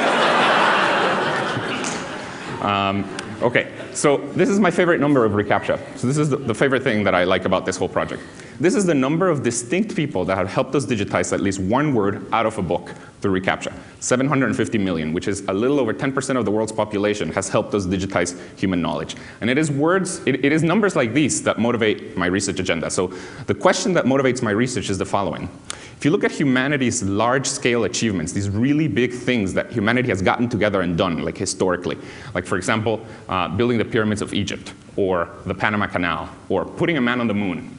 um, 2.63 3.05
okay, 3.43 3.73
so 3.93 4.19
this 4.35 4.49
is 4.49 4.61
my 4.61 4.71
favorite 4.71 5.01
number 5.01 5.25
of 5.25 5.33
reCAPTCHA. 5.33 5.99
So 5.99 6.07
this 6.07 6.17
is 6.17 6.31
the, 6.31 6.37
the 6.37 6.55
favorite 6.55 6.85
thing 6.85 7.03
that 7.03 7.17
I 7.17 7.25
like 7.25 7.45
about 7.45 7.67
this 7.67 7.77
whole 7.77 7.89
project. 7.89 8.23
This 8.59 8.75
is 8.75 8.87
the 8.87 8.95
number 8.95 9.29
of 9.29 9.43
distinct 9.43 9.95
people 9.95 10.25
that 10.25 10.39
have 10.39 10.49
helped 10.49 10.75
us 10.75 10.87
digitize 10.87 11.33
at 11.35 11.41
least 11.41 11.59
one 11.59 11.95
word 11.95 12.27
out 12.33 12.47
of 12.47 12.57
a 12.57 12.63
book 12.63 12.95
through 13.21 13.39
reCAPTCHA. 13.39 13.73
750 14.01 14.79
million, 14.79 15.13
which 15.13 15.29
is 15.29 15.43
a 15.49 15.53
little 15.53 15.79
over 15.79 15.93
10% 15.93 16.39
of 16.39 16.47
the 16.47 16.51
world's 16.51 16.73
population, 16.73 17.31
has 17.33 17.51
helped 17.51 17.75
us 17.75 17.85
digitize 17.85 18.41
human 18.59 18.81
knowledge. 18.81 19.15
And 19.43 19.51
it 19.51 19.59
is 19.59 19.71
words, 19.71 20.23
it, 20.27 20.43
it 20.43 20.53
is 20.53 20.63
numbers 20.63 20.97
like 20.97 21.13
these 21.13 21.43
that 21.43 21.59
motivate 21.59 22.17
my 22.17 22.27
research 22.27 22.59
agenda. 22.59 22.91
So 22.91 23.09
the 23.47 23.55
question 23.55 23.93
that 23.93 24.07
motivates 24.07 24.43
my 24.43 24.53
research 24.53 24.89
is 24.89 24.97
the 24.97 25.05
following. 25.05 25.51
If 25.99 26.07
you 26.07 26.11
look 26.11 26.25
at 26.25 26.31
humanity's 26.31 27.03
large-scale 27.03 27.85
achievements, 27.85 28.33
these 28.33 28.49
really 28.49 28.89
big 28.89 29.13
things 29.13 29.53
that 29.53 29.71
humanity 29.71 30.09
has 30.09 30.23
gotten 30.23 30.49
together 30.49 30.81
and 30.81 30.97
done, 30.97 31.23
like 31.23 31.37
historically, 31.37 31.99
like 32.35 32.47
for 32.47 32.57
example, 32.57 33.05
uh, 33.29 33.49
building 33.49 33.77
the 33.77 33.85
pyramids 33.85 34.23
of 34.23 34.33
Egypt, 34.33 34.73
or 34.97 35.29
the 35.45 35.55
Panama 35.55 35.87
Canal, 35.87 36.29
or 36.49 36.65
putting 36.65 36.97
a 36.97 37.01
man 37.01 37.21
on 37.21 37.27
the 37.27 37.35
moon, 37.35 37.77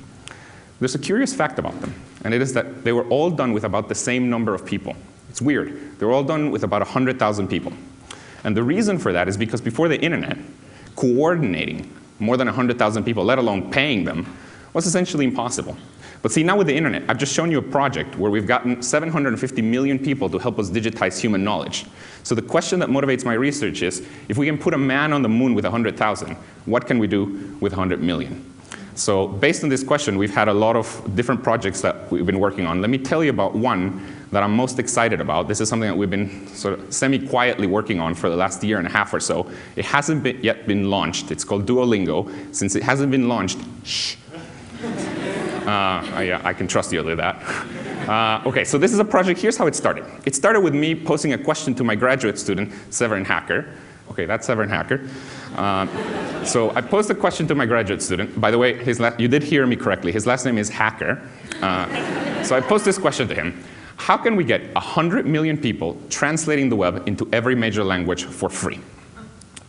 there's 0.79 0.95
a 0.95 1.00
curious 1.00 1.33
fact 1.33 1.59
about 1.59 1.79
them, 1.81 1.94
and 2.24 2.33
it 2.33 2.41
is 2.41 2.53
that 2.53 2.83
they 2.83 2.91
were 2.91 3.07
all 3.09 3.29
done 3.29 3.51
with 3.53 3.63
about 3.63 3.89
the 3.89 3.95
same 3.95 4.29
number 4.29 4.53
of 4.53 4.65
people. 4.65 4.95
It's 5.29 5.41
weird. 5.41 6.00
They 6.00 6.06
were 6.06 6.13
all 6.13 6.24
done 6.24 6.51
with 6.51 6.63
about 6.63 6.81
100,000 6.81 7.47
people. 7.47 7.74
And 8.44 8.56
the 8.56 8.63
reason 8.63 8.97
for 8.97 9.12
that 9.13 9.27
is 9.27 9.38
because 9.38 9.62
before 9.62 9.88
the 9.88 10.00
internet, 10.00 10.38
coordinating 10.95 11.94
more 12.19 12.38
than 12.38 12.47
100,000 12.47 13.03
people, 13.03 13.24
let 13.24 13.38
alone 13.38 13.71
paying 13.71 14.03
them, 14.03 14.38
was 14.74 14.85
essentially 14.85 15.25
impossible. 15.25 15.77
But 16.21 16.31
see, 16.31 16.44
now 16.44 16.57
with 16.57 16.68
the 16.68 16.75
internet, 16.75 17.03
I've 17.07 17.18
just 17.18 17.33
shown 17.33 17.51
you 17.51 17.59
a 17.59 17.63
project 17.63 18.18
where 18.18 18.31
we've 18.31 18.47
gotten 18.47 18.81
750 18.81 19.62
million 19.62 20.00
people 20.00 20.29
to 20.29 20.39
help 20.39 20.57
us 20.59 20.69
digitize 20.69 21.19
human 21.19 21.44
knowledge. 21.44 21.85
So 22.24 22.33
the 22.33 22.41
question 22.41 22.79
that 22.79 22.89
motivates 22.89 23.24
my 23.24 23.33
research 23.33 23.81
is, 23.81 24.06
if 24.27 24.38
we 24.38 24.45
can 24.45 24.57
put 24.57 24.74
a 24.74 24.77
man 24.77 25.13
on 25.13 25.21
the 25.21 25.29
moon 25.29 25.53
with 25.53 25.65
100,000, 25.65 26.35
what 26.65 26.88
can 26.88 27.00
we 27.00 27.07
do 27.07 27.57
with 27.62 27.74
100 27.74 28.01
million? 28.01 28.44
So 28.98 29.28
based 29.28 29.64
on 29.64 29.70
this 29.70 29.84
question, 29.84 30.18
we've 30.18 30.34
had 30.34 30.48
a 30.48 30.54
lot 30.54 30.76
of 30.76 31.16
different 31.16 31.44
projects 31.44 31.82
that 31.82 32.12
we've 32.12 32.26
been 32.26 32.40
working 32.40 32.66
on. 32.66 32.82
Let 32.82 32.90
me 32.90 32.98
tell 32.98 33.24
you 33.24 33.30
about 33.30 33.54
one 33.54 34.04
that 34.32 34.42
I'm 34.42 34.56
most 34.56 34.80
excited 34.80 35.22
about. 35.22 35.48
This 35.48 35.62
is 35.62 35.70
something 35.70 35.88
that 35.88 35.96
we've 35.96 36.10
been 36.10 36.48
sort 36.48 36.80
of 36.80 36.92
semi-quietly 36.92 37.68
working 37.68 38.00
on 38.00 38.16
for 38.16 38.30
the 38.30 38.36
last 38.36 38.63
year 38.63 38.80
and 38.80 38.88
a 38.88 38.89
half 38.89 39.13
or 39.13 39.20
so. 39.20 39.50
It 39.75 39.86
hasn't 39.86 40.24
been 40.24 40.39
yet 40.42 40.68
been 40.68 40.89
launched. 40.89 41.30
It's 41.30 41.44
called 41.44 41.68
Duolingo. 41.68 42.56
Since 42.56 42.75
it 42.75 42.82
hasn't 42.84 43.12
been 43.12 43.30
launched, 43.30 43.60
shh. 43.84 44.16
Uh, 45.68 46.22
yeah, 46.22 46.39
I 46.46 46.54
can 46.54 46.66
trust 46.66 46.94
you 46.94 47.04
with 47.04 47.18
that. 47.18 47.44
Uh, 48.08 48.42
okay, 48.46 48.63
so 48.63 48.77
this 48.77 48.94
is 48.94 49.00
a 49.00 49.04
project. 49.04 49.38
Here's 49.38 49.58
how 49.58 49.68
it 49.68 49.75
started. 49.75 50.06
It 50.24 50.34
started 50.34 50.62
with 50.62 50.74
me 50.74 50.96
posing 50.96 51.34
a 51.34 51.38
question 51.38 51.75
to 51.75 51.84
my 51.84 51.94
graduate 51.94 52.39
student, 52.39 52.72
Severin 52.89 53.25
Hacker. 53.25 53.66
Okay, 54.12 54.26
that's 54.26 54.48
Severin 54.48 54.70
Hacker. 54.70 55.08
Uh, 55.56 55.86
so 56.44 56.72
I 56.76 56.82
posed 56.82 57.10
a 57.12 57.16
question 57.16 57.48
to 57.48 57.56
my 57.56 57.66
graduate 57.66 58.02
student. 58.02 58.40
By 58.40 58.52
the 58.52 58.58
way, 58.58 58.74
his 58.84 59.02
you 59.18 59.28
did 59.28 59.44
hear 59.44 59.66
me 59.66 59.76
correctly. 59.76 60.12
His 60.12 60.26
last 60.26 60.46
name 60.46 60.58
is 60.58 60.70
Hacker. 60.70 61.22
Uh, 61.62 62.44
so 62.44 62.56
I 62.56 62.62
posed 62.62 62.86
this 62.86 62.98
question 62.98 63.28
to 63.28 63.36
him. 63.36 63.64
How 63.98 64.16
can 64.16 64.36
we 64.36 64.44
get 64.44 64.74
100 64.76 65.26
million 65.26 65.58
people 65.58 65.98
translating 66.10 66.70
the 66.70 66.76
web 66.76 67.08
into 67.08 67.28
every 67.34 67.56
major 67.56 67.84
language 67.84 68.26
for 68.26 68.50
free? 68.50 68.80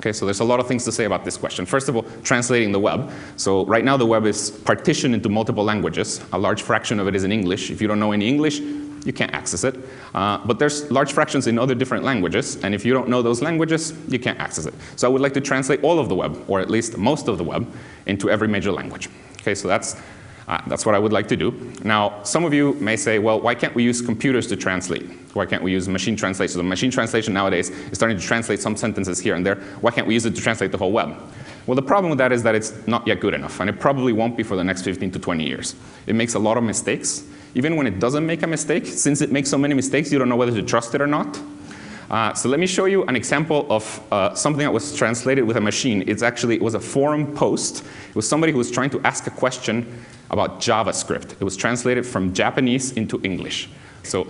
Okay, 0.01 0.13
so 0.13 0.25
there's 0.25 0.39
a 0.39 0.45
lot 0.45 0.61
of 0.61 0.69
things 0.69 0.85
to 0.85 0.93
say 0.93 1.07
about 1.07 1.25
this 1.25 1.37
question. 1.37 1.67
First 1.67 1.89
of 1.89 1.97
all, 1.97 2.05
translating 2.23 2.71
the 2.71 2.79
web. 2.79 3.11
So 3.37 3.67
right 3.67 3.85
now 3.85 3.97
the 3.97 4.07
web 4.07 4.27
is 4.27 4.51
partitioned 4.51 5.13
into 5.13 5.29
multiple 5.29 5.65
languages. 5.65 6.21
A 6.33 6.39
large 6.39 6.63
fraction 6.63 7.01
of 7.01 7.09
it 7.09 7.17
is 7.17 7.25
in 7.25 7.33
English. 7.33 7.71
If 7.71 7.83
you 7.83 7.89
don't 7.89 7.99
know 7.99 8.13
any 8.13 8.29
English, 8.29 8.61
you 9.09 9.13
can't 9.13 9.33
access 9.33 9.65
it. 9.65 9.75
Uh, 10.15 10.39
but 10.47 10.61
there's 10.61 10.89
large 10.93 11.13
fractions 11.13 11.47
in 11.47 11.59
other 11.59 11.75
different 11.75 12.05
languages, 12.05 12.63
and 12.63 12.75
if 12.75 12.85
you 12.85 12.93
don't 12.93 13.09
know 13.09 13.23
those 13.23 13.43
languages, 13.43 13.95
you 14.07 14.19
can't 14.19 14.39
access 14.39 14.67
it. 14.67 14.75
So 14.97 15.09
I 15.09 15.11
would 15.11 15.23
like 15.23 15.35
to 15.35 15.41
translate 15.41 15.83
all 15.83 15.99
of 15.99 16.09
the 16.09 16.15
web, 16.15 16.45
or 16.47 16.61
at 16.61 16.71
least 16.71 16.97
most 16.99 17.27
of 17.27 17.39
the 17.39 17.45
web, 17.45 17.67
into 18.07 18.31
every 18.31 18.47
major 18.47 18.71
language. 18.71 19.09
Okay, 19.41 19.55
so 19.55 19.67
that's, 19.67 19.97
uh, 20.47 20.61
that's 20.67 20.85
what 20.85 20.95
I 20.95 20.99
would 20.99 21.13
like 21.13 21.27
to 21.29 21.37
do. 21.37 21.73
Now, 21.85 22.23
some 22.23 22.45
of 22.45 22.53
you 22.53 22.75
may 22.75 22.97
say, 22.97 23.19
well, 23.19 23.41
why 23.41 23.55
can't 23.55 23.75
we 23.75 23.83
use 23.83 24.03
computers 24.03 24.47
to 24.49 24.57
translate? 24.57 25.09
Why 25.33 25.47
can't 25.47 25.63
we 25.63 25.73
use 25.73 25.89
machine 25.89 26.17
translation? 26.17 26.55
So 26.55 26.63
machine 26.63 26.91
translation 26.91 27.33
nowadays 27.33 27.71
is 27.71 27.97
starting 27.97 28.19
to 28.19 28.23
translate 28.23 28.61
some 28.61 28.77
sentences 28.77 29.19
here 29.19 29.35
and 29.35 29.45
there. 29.45 29.57
Why 29.81 29.91
can't 29.91 30.07
we 30.07 30.15
use 30.15 30.27
it 30.27 30.35
to 30.35 30.43
translate 30.43 30.71
the 30.71 30.79
whole 30.79 30.93
web? 30.93 31.17
Well, 31.67 31.77
the 31.77 31.83
problem 31.83 32.11
with 32.11 32.19
that 32.19 32.33
is 32.33 32.43
that 32.43 32.55
it's 32.55 32.87
not 32.87 33.07
yet 33.07 33.21
good 33.21 33.35
enough, 33.35 33.61
and 33.61 33.69
it 33.71 33.79
probably 33.79 34.13
won't 34.13 34.37
be 34.37 34.43
for 34.43 34.57
the 34.57 34.65
next 34.65 34.83
15 34.83 35.11
to 35.13 35.19
20 35.19 35.47
years. 35.47 35.75
It 36.07 36.15
makes 36.15 36.35
a 36.35 36.39
lot 36.39 36.57
of 36.57 36.65
mistakes, 36.65 37.25
even 37.55 37.77
when 37.77 37.87
it 37.87 37.99
doesn't 37.99 38.27
make 38.27 38.43
a 38.43 38.47
mistake, 38.47 38.87
since 38.87 39.21
it 39.21 39.33
makes 39.33 39.49
so 39.49 39.59
many 39.59 39.75
mistakes, 39.75 40.13
you 40.13 40.19
don't 40.19 40.29
know 40.29 40.37
whether 40.37 40.55
to 40.55 40.63
trust 40.63 40.95
it 40.95 41.01
or 41.01 41.07
not. 41.07 41.39
Uh, 42.11 42.33
so 42.33 42.49
let 42.49 42.59
me 42.59 42.67
show 42.67 42.87
you 42.87 43.05
an 43.05 43.17
example 43.17 43.67
of 43.69 44.01
uh, 44.11 44.35
something 44.35 44.65
that 44.65 44.73
was 44.73 44.97
translated 44.97 45.45
with 45.45 45.59
a 45.59 45.61
machine. 45.61 46.03
It's 46.07 46.23
actually 46.23 46.55
it 46.57 46.63
was 46.63 46.75
a 46.75 46.81
forum 46.81 47.35
post. 47.35 47.85
It 48.09 48.17
was 48.17 48.27
somebody 48.27 48.51
who 48.51 48.59
was 48.59 48.71
trying 48.71 48.91
to 48.91 49.01
ask 49.03 49.27
a 49.27 49.31
question 49.31 50.05
about 50.31 50.61
JavaScript. 50.61 51.33
It 51.33 51.45
was 51.45 51.57
translated 51.57 52.07
from 52.07 52.33
Japanese 52.33 52.93
into 52.93 53.21
English. 53.25 53.69
So 54.05 54.27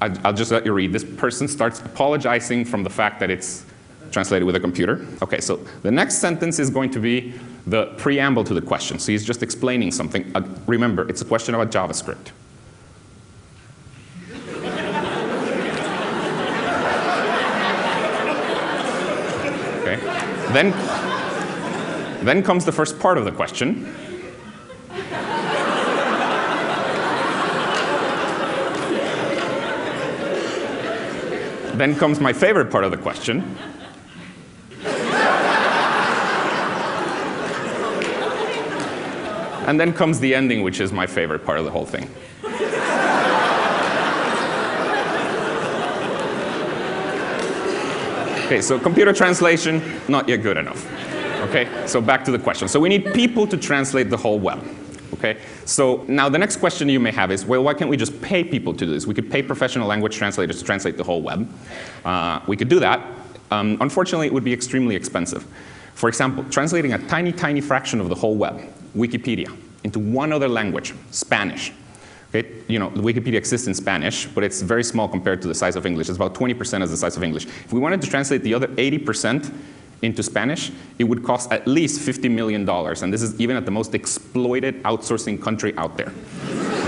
I, 0.00 0.16
I'll 0.24 0.32
just 0.32 0.52
let 0.52 0.64
you 0.64 0.72
read. 0.72 0.92
This 0.92 1.04
person 1.04 1.48
starts 1.48 1.80
apologizing 1.80 2.64
from 2.64 2.84
the 2.84 2.90
fact 2.90 3.18
that 3.18 3.30
it's 3.30 3.64
translated 4.12 4.46
with 4.46 4.54
a 4.54 4.60
computer. 4.60 5.04
Okay, 5.20 5.40
so 5.40 5.56
the 5.82 5.90
next 5.90 6.18
sentence 6.18 6.58
is 6.58 6.70
going 6.70 6.90
to 6.90 7.00
be 7.00 7.34
the 7.66 7.86
preamble 7.98 8.44
to 8.44 8.54
the 8.54 8.62
question. 8.62 8.98
So 8.98 9.12
he's 9.12 9.24
just 9.24 9.42
explaining 9.42 9.90
something. 9.90 10.30
Uh, 10.34 10.48
remember, 10.66 11.08
it's 11.08 11.20
a 11.20 11.24
question 11.24 11.54
about 11.54 11.70
JavaScript. 11.70 12.30
Then, 20.52 20.70
then 22.24 22.42
comes 22.42 22.64
the 22.64 22.72
first 22.72 22.98
part 22.98 23.18
of 23.18 23.24
the 23.24 23.32
question. 23.32 23.94
Then 31.76 31.94
comes 31.94 32.18
my 32.18 32.32
favorite 32.32 32.70
part 32.70 32.82
of 32.84 32.90
the 32.90 32.96
question. 32.96 33.56
And 39.66 39.78
then 39.78 39.92
comes 39.92 40.18
the 40.18 40.34
ending, 40.34 40.62
which 40.62 40.80
is 40.80 40.92
my 40.92 41.06
favorite 41.06 41.44
part 41.44 41.58
of 41.58 41.66
the 41.66 41.70
whole 41.70 41.84
thing. 41.84 42.10
Okay, 48.48 48.62
so 48.62 48.78
computer 48.78 49.12
translation, 49.12 49.82
not 50.08 50.26
yet 50.26 50.38
good 50.38 50.56
enough. 50.56 50.90
Okay, 51.50 51.68
so 51.86 52.00
back 52.00 52.24
to 52.24 52.30
the 52.30 52.38
question. 52.38 52.66
So 52.66 52.80
we 52.80 52.88
need 52.88 53.12
people 53.12 53.46
to 53.46 53.58
translate 53.58 54.08
the 54.08 54.16
whole 54.16 54.38
web. 54.38 54.66
Okay, 55.12 55.36
so 55.66 56.02
now 56.08 56.30
the 56.30 56.38
next 56.38 56.56
question 56.56 56.88
you 56.88 56.98
may 56.98 57.10
have 57.10 57.30
is, 57.30 57.44
well, 57.44 57.62
why 57.62 57.74
can't 57.74 57.90
we 57.90 57.98
just 57.98 58.22
pay 58.22 58.42
people 58.42 58.72
to 58.72 58.86
do 58.86 58.90
this? 58.90 59.06
We 59.06 59.12
could 59.12 59.30
pay 59.30 59.42
professional 59.42 59.86
language 59.86 60.16
translators 60.16 60.60
to 60.60 60.64
translate 60.64 60.96
the 60.96 61.04
whole 61.04 61.20
web. 61.20 61.46
Uh, 62.06 62.40
we 62.46 62.56
could 62.56 62.70
do 62.70 62.80
that. 62.80 63.06
Um, 63.50 63.76
unfortunately, 63.82 64.28
it 64.28 64.32
would 64.32 64.44
be 64.44 64.54
extremely 64.54 64.96
expensive. 64.96 65.46
For 65.92 66.08
example, 66.08 66.42
translating 66.44 66.94
a 66.94 67.06
tiny, 67.06 67.32
tiny 67.32 67.60
fraction 67.60 68.00
of 68.00 68.08
the 68.08 68.14
whole 68.14 68.34
web, 68.34 68.62
Wikipedia, 68.96 69.54
into 69.84 69.98
one 69.98 70.32
other 70.32 70.48
language, 70.48 70.94
Spanish. 71.10 71.70
You 72.32 72.78
know, 72.78 72.90
Wikipedia 72.90 73.36
exists 73.36 73.66
in 73.66 73.74
Spanish, 73.74 74.26
but 74.26 74.44
it's 74.44 74.60
very 74.60 74.84
small 74.84 75.08
compared 75.08 75.40
to 75.42 75.48
the 75.48 75.54
size 75.54 75.76
of 75.76 75.86
English. 75.86 76.10
It's 76.10 76.16
about 76.16 76.34
20% 76.34 76.82
of 76.82 76.90
the 76.90 76.96
size 76.96 77.16
of 77.16 77.22
English. 77.22 77.46
If 77.46 77.72
we 77.72 77.80
wanted 77.80 78.02
to 78.02 78.10
translate 78.10 78.42
the 78.42 78.52
other 78.52 78.68
80% 78.68 79.50
into 80.02 80.22
Spanish, 80.22 80.70
it 80.98 81.04
would 81.04 81.24
cost 81.24 81.50
at 81.50 81.66
least 81.66 82.06
$50 82.06 82.30
million. 82.30 82.68
And 82.68 83.12
this 83.12 83.22
is 83.22 83.40
even 83.40 83.56
at 83.56 83.64
the 83.64 83.70
most 83.70 83.94
exploited 83.94 84.82
outsourcing 84.82 85.40
country 85.40 85.74
out 85.78 85.96
there. 85.96 86.12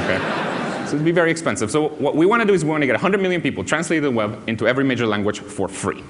Okay? 0.04 0.18
so 0.86 0.94
it'd 0.94 1.04
be 1.04 1.10
very 1.10 1.30
expensive. 1.30 1.70
So 1.70 1.88
what 1.88 2.14
we 2.14 2.26
want 2.26 2.42
to 2.42 2.46
do 2.46 2.52
is 2.52 2.62
we 2.62 2.70
want 2.70 2.82
to 2.82 2.86
get 2.86 2.92
100 2.92 3.20
million 3.20 3.40
people 3.40 3.64
translate 3.64 4.02
the 4.02 4.10
web 4.10 4.46
into 4.46 4.68
every 4.68 4.84
major 4.84 5.06
language 5.06 5.40
for 5.40 5.68
free. 5.68 6.04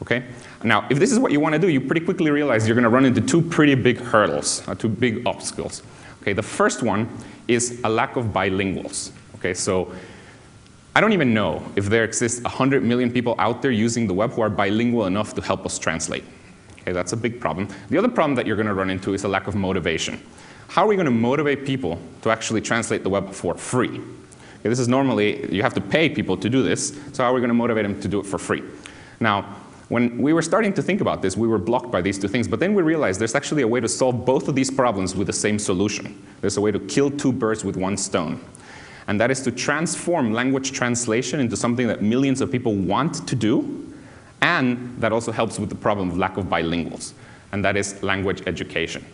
Okay? 0.00 0.24
Now, 0.64 0.86
if 0.90 0.98
this 0.98 1.12
is 1.12 1.18
what 1.18 1.32
you 1.32 1.40
want 1.40 1.54
to 1.54 1.58
do, 1.58 1.68
you 1.68 1.80
pretty 1.80 2.04
quickly 2.04 2.30
realize 2.30 2.66
you're 2.66 2.74
going 2.74 2.84
to 2.84 2.88
run 2.88 3.04
into 3.04 3.20
two 3.20 3.42
pretty 3.42 3.74
big 3.74 3.98
hurdles, 3.98 4.66
uh, 4.66 4.74
two 4.74 4.88
big 4.88 5.26
obstacles. 5.26 5.82
Okay, 6.22 6.32
the 6.32 6.42
first 6.42 6.82
one 6.82 7.08
is 7.46 7.80
a 7.84 7.88
lack 7.88 8.16
of 8.16 8.26
bilinguals. 8.26 9.12
Okay, 9.36 9.54
so 9.54 9.92
I 10.94 11.00
don't 11.00 11.12
even 11.12 11.32
know 11.32 11.64
if 11.76 11.86
there 11.86 12.04
exists 12.04 12.42
100 12.42 12.82
million 12.82 13.12
people 13.12 13.36
out 13.38 13.62
there 13.62 13.70
using 13.70 14.06
the 14.06 14.14
web 14.14 14.32
who 14.32 14.42
are 14.42 14.50
bilingual 14.50 15.06
enough 15.06 15.34
to 15.34 15.40
help 15.40 15.64
us 15.64 15.78
translate. 15.78 16.24
Okay, 16.80 16.92
that's 16.92 17.12
a 17.12 17.16
big 17.16 17.40
problem. 17.40 17.68
The 17.90 17.98
other 17.98 18.08
problem 18.08 18.34
that 18.34 18.46
you're 18.46 18.56
going 18.56 18.66
to 18.66 18.74
run 18.74 18.90
into 18.90 19.14
is 19.14 19.24
a 19.24 19.28
lack 19.28 19.46
of 19.46 19.54
motivation. 19.54 20.20
How 20.68 20.84
are 20.84 20.88
we 20.88 20.96
going 20.96 21.06
to 21.06 21.10
motivate 21.10 21.64
people 21.64 22.00
to 22.22 22.30
actually 22.30 22.60
translate 22.60 23.02
the 23.02 23.08
web 23.08 23.32
for 23.32 23.54
free? 23.54 24.00
Okay, 24.60 24.68
this 24.68 24.80
is 24.80 24.88
normally, 24.88 25.54
you 25.54 25.62
have 25.62 25.74
to 25.74 25.80
pay 25.80 26.08
people 26.08 26.36
to 26.36 26.50
do 26.50 26.62
this, 26.62 26.98
so 27.12 27.22
how 27.22 27.30
are 27.30 27.34
we 27.34 27.40
going 27.40 27.48
to 27.48 27.54
motivate 27.54 27.84
them 27.84 28.00
to 28.00 28.08
do 28.08 28.18
it 28.18 28.26
for 28.26 28.38
free? 28.38 28.62
Now, 29.20 29.56
when 29.88 30.18
we 30.18 30.34
were 30.34 30.42
starting 30.42 30.72
to 30.74 30.82
think 30.82 31.00
about 31.00 31.22
this, 31.22 31.36
we 31.36 31.48
were 31.48 31.58
blocked 31.58 31.90
by 31.90 32.02
these 32.02 32.18
two 32.18 32.28
things, 32.28 32.46
but 32.46 32.60
then 32.60 32.74
we 32.74 32.82
realized 32.82 33.20
there's 33.20 33.34
actually 33.34 33.62
a 33.62 33.68
way 33.68 33.80
to 33.80 33.88
solve 33.88 34.26
both 34.26 34.48
of 34.48 34.54
these 34.54 34.70
problems 34.70 35.16
with 35.16 35.26
the 35.26 35.32
same 35.32 35.58
solution. 35.58 36.22
There's 36.42 36.58
a 36.58 36.60
way 36.60 36.70
to 36.70 36.78
kill 36.78 37.10
two 37.10 37.32
birds 37.32 37.64
with 37.64 37.76
one 37.76 37.96
stone. 37.96 38.40
And 39.06 39.18
that 39.20 39.30
is 39.30 39.40
to 39.42 39.50
transform 39.50 40.34
language 40.34 40.72
translation 40.72 41.40
into 41.40 41.56
something 41.56 41.86
that 41.86 42.02
millions 42.02 42.42
of 42.42 42.52
people 42.52 42.74
want 42.74 43.26
to 43.26 43.34
do, 43.34 43.94
and 44.42 44.94
that 45.00 45.10
also 45.10 45.32
helps 45.32 45.58
with 45.58 45.70
the 45.70 45.74
problem 45.74 46.10
of 46.10 46.18
lack 46.18 46.36
of 46.36 46.44
bilinguals, 46.46 47.14
and 47.52 47.64
that 47.64 47.74
is 47.74 48.02
language 48.02 48.42
education. 48.46 49.04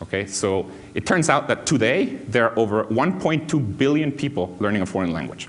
Okay, 0.00 0.26
so 0.26 0.70
it 0.94 1.04
turns 1.04 1.28
out 1.28 1.48
that 1.48 1.66
today 1.66 2.04
there 2.28 2.50
are 2.50 2.58
over 2.58 2.84
1.2 2.84 3.78
billion 3.78 4.12
people 4.12 4.56
learning 4.60 4.82
a 4.82 4.86
foreign 4.86 5.12
language. 5.12 5.48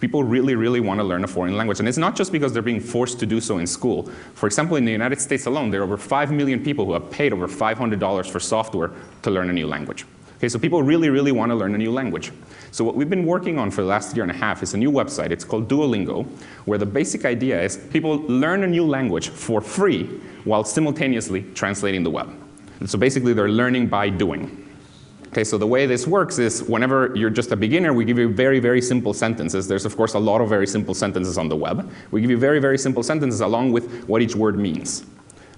People 0.00 0.22
really, 0.22 0.54
really 0.54 0.80
want 0.80 1.00
to 1.00 1.04
learn 1.04 1.24
a 1.24 1.26
foreign 1.26 1.56
language. 1.56 1.80
And 1.80 1.88
it's 1.88 1.98
not 1.98 2.14
just 2.14 2.30
because 2.30 2.52
they're 2.52 2.62
being 2.62 2.80
forced 2.80 3.18
to 3.20 3.26
do 3.26 3.40
so 3.40 3.58
in 3.58 3.66
school. 3.66 4.04
For 4.34 4.46
example, 4.46 4.76
in 4.76 4.84
the 4.84 4.92
United 4.92 5.20
States 5.20 5.46
alone, 5.46 5.70
there 5.70 5.80
are 5.80 5.84
over 5.84 5.96
5 5.96 6.30
million 6.30 6.62
people 6.62 6.86
who 6.86 6.92
have 6.92 7.10
paid 7.10 7.32
over 7.32 7.48
$500 7.48 8.30
for 8.30 8.38
software 8.38 8.92
to 9.22 9.30
learn 9.30 9.50
a 9.50 9.52
new 9.52 9.66
language. 9.66 10.06
Okay, 10.36 10.48
so 10.48 10.56
people 10.56 10.84
really, 10.84 11.08
really 11.08 11.32
want 11.32 11.50
to 11.50 11.56
learn 11.56 11.74
a 11.74 11.78
new 11.78 11.90
language. 11.90 12.30
So 12.70 12.84
what 12.84 12.94
we've 12.94 13.10
been 13.10 13.26
working 13.26 13.58
on 13.58 13.72
for 13.72 13.82
the 13.82 13.88
last 13.88 14.14
year 14.14 14.22
and 14.22 14.30
a 14.30 14.36
half 14.36 14.62
is 14.62 14.72
a 14.72 14.78
new 14.78 14.92
website. 14.92 15.32
It's 15.32 15.42
called 15.42 15.68
Duolingo, 15.68 16.26
where 16.64 16.78
the 16.78 16.86
basic 16.86 17.24
idea 17.24 17.60
is 17.60 17.76
people 17.76 18.18
learn 18.28 18.62
a 18.62 18.68
new 18.68 18.86
language 18.86 19.30
for 19.30 19.60
free 19.60 20.04
while 20.44 20.62
simultaneously 20.62 21.42
translating 21.54 22.04
the 22.04 22.10
web. 22.10 22.32
And 22.78 22.88
so 22.88 22.96
basically, 22.98 23.32
they're 23.32 23.48
learning 23.48 23.88
by 23.88 24.10
doing. 24.10 24.67
Okay, 25.28 25.44
so 25.44 25.58
the 25.58 25.66
way 25.66 25.84
this 25.84 26.06
works 26.06 26.38
is 26.38 26.62
whenever 26.62 27.12
you're 27.14 27.30
just 27.30 27.52
a 27.52 27.56
beginner, 27.56 27.92
we 27.92 28.04
give 28.04 28.18
you 28.18 28.28
very, 28.28 28.60
very 28.60 28.80
simple 28.80 29.12
sentences. 29.12 29.68
There's, 29.68 29.84
of 29.84 29.94
course, 29.96 30.14
a 30.14 30.18
lot 30.18 30.40
of 30.40 30.48
very 30.48 30.66
simple 30.66 30.94
sentences 30.94 31.36
on 31.36 31.48
the 31.48 31.56
web. 31.56 31.90
We 32.10 32.22
give 32.22 32.30
you 32.30 32.38
very, 32.38 32.60
very 32.60 32.78
simple 32.78 33.02
sentences 33.02 33.42
along 33.42 33.72
with 33.72 34.04
what 34.04 34.22
each 34.22 34.34
word 34.34 34.58
means. 34.58 35.04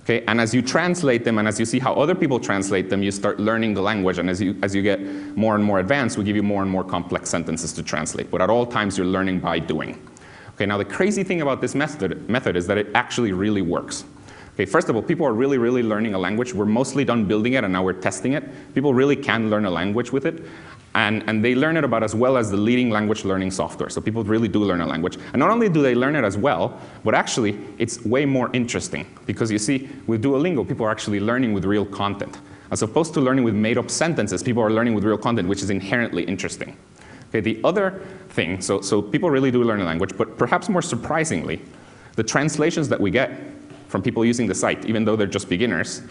Okay, 0.02 0.24
and 0.26 0.40
as 0.40 0.52
you 0.52 0.60
translate 0.60 1.24
them 1.24 1.38
and 1.38 1.46
as 1.46 1.60
you 1.60 1.64
see 1.64 1.78
how 1.78 1.94
other 1.94 2.16
people 2.16 2.40
translate 2.40 2.90
them, 2.90 3.00
you 3.00 3.12
start 3.12 3.38
learning 3.38 3.74
the 3.74 3.82
language. 3.82 4.18
And 4.18 4.28
as 4.28 4.40
you, 4.42 4.58
as 4.62 4.74
you 4.74 4.82
get 4.82 5.00
more 5.36 5.54
and 5.54 5.62
more 5.62 5.78
advanced, 5.78 6.18
we 6.18 6.24
give 6.24 6.34
you 6.34 6.42
more 6.42 6.62
and 6.62 6.70
more 6.70 6.82
complex 6.82 7.30
sentences 7.30 7.72
to 7.74 7.82
translate. 7.82 8.28
But 8.28 8.42
at 8.42 8.50
all 8.50 8.66
times, 8.66 8.98
you're 8.98 9.06
learning 9.06 9.38
by 9.38 9.60
doing. 9.60 10.04
Okay, 10.54 10.66
now 10.66 10.78
the 10.78 10.84
crazy 10.84 11.22
thing 11.22 11.42
about 11.42 11.60
this 11.60 11.76
method, 11.76 12.28
method 12.28 12.56
is 12.56 12.66
that 12.66 12.76
it 12.76 12.88
actually 12.94 13.32
really 13.32 13.62
works. 13.62 14.04
Okay, 14.54 14.66
first 14.66 14.88
of 14.88 14.96
all, 14.96 15.02
people 15.02 15.26
are 15.26 15.32
really, 15.32 15.58
really 15.58 15.82
learning 15.82 16.14
a 16.14 16.18
language. 16.18 16.52
We're 16.52 16.66
mostly 16.66 17.04
done 17.04 17.24
building 17.24 17.54
it 17.54 17.64
and 17.64 17.72
now 17.72 17.82
we're 17.82 17.92
testing 17.92 18.34
it. 18.34 18.44
People 18.74 18.92
really 18.92 19.16
can 19.16 19.48
learn 19.48 19.64
a 19.64 19.70
language 19.70 20.12
with 20.12 20.26
it. 20.26 20.42
And, 20.94 21.22
and 21.28 21.44
they 21.44 21.54
learn 21.54 21.76
it 21.76 21.84
about 21.84 22.02
as 22.02 22.16
well 22.16 22.36
as 22.36 22.50
the 22.50 22.56
leading 22.56 22.90
language 22.90 23.24
learning 23.24 23.52
software. 23.52 23.88
So 23.90 24.00
people 24.00 24.24
really 24.24 24.48
do 24.48 24.58
learn 24.64 24.80
a 24.80 24.86
language. 24.86 25.18
And 25.32 25.38
not 25.38 25.50
only 25.50 25.68
do 25.68 25.82
they 25.82 25.94
learn 25.94 26.16
it 26.16 26.24
as 26.24 26.36
well, 26.36 26.80
but 27.04 27.14
actually 27.14 27.58
it's 27.78 28.04
way 28.04 28.26
more 28.26 28.50
interesting. 28.52 29.06
Because 29.24 29.52
you 29.52 29.58
see, 29.58 29.88
with 30.08 30.22
Duolingo, 30.22 30.66
people 30.66 30.84
are 30.84 30.90
actually 30.90 31.20
learning 31.20 31.52
with 31.52 31.64
real 31.64 31.86
content. 31.86 32.38
As 32.72 32.82
opposed 32.82 33.14
to 33.14 33.20
learning 33.20 33.44
with 33.44 33.54
made 33.54 33.78
up 33.78 33.88
sentences, 33.88 34.42
people 34.42 34.62
are 34.62 34.70
learning 34.70 34.94
with 34.94 35.04
real 35.04 35.18
content, 35.18 35.48
which 35.48 35.62
is 35.62 35.70
inherently 35.70 36.24
interesting. 36.24 36.76
Okay, 37.28 37.40
the 37.40 37.60
other 37.62 38.02
thing, 38.30 38.60
so, 38.60 38.80
so 38.80 39.00
people 39.00 39.30
really 39.30 39.52
do 39.52 39.62
learn 39.62 39.80
a 39.80 39.84
language, 39.84 40.16
but 40.16 40.36
perhaps 40.36 40.68
more 40.68 40.82
surprisingly, 40.82 41.62
the 42.16 42.24
translations 42.24 42.88
that 42.88 43.00
we 43.00 43.10
get 43.10 43.30
from 43.90 44.02
people 44.02 44.24
using 44.24 44.46
the 44.46 44.54
site, 44.54 44.84
even 44.86 45.04
though 45.04 45.16
they're 45.16 45.26
just 45.26 45.48
beginners, 45.48 46.02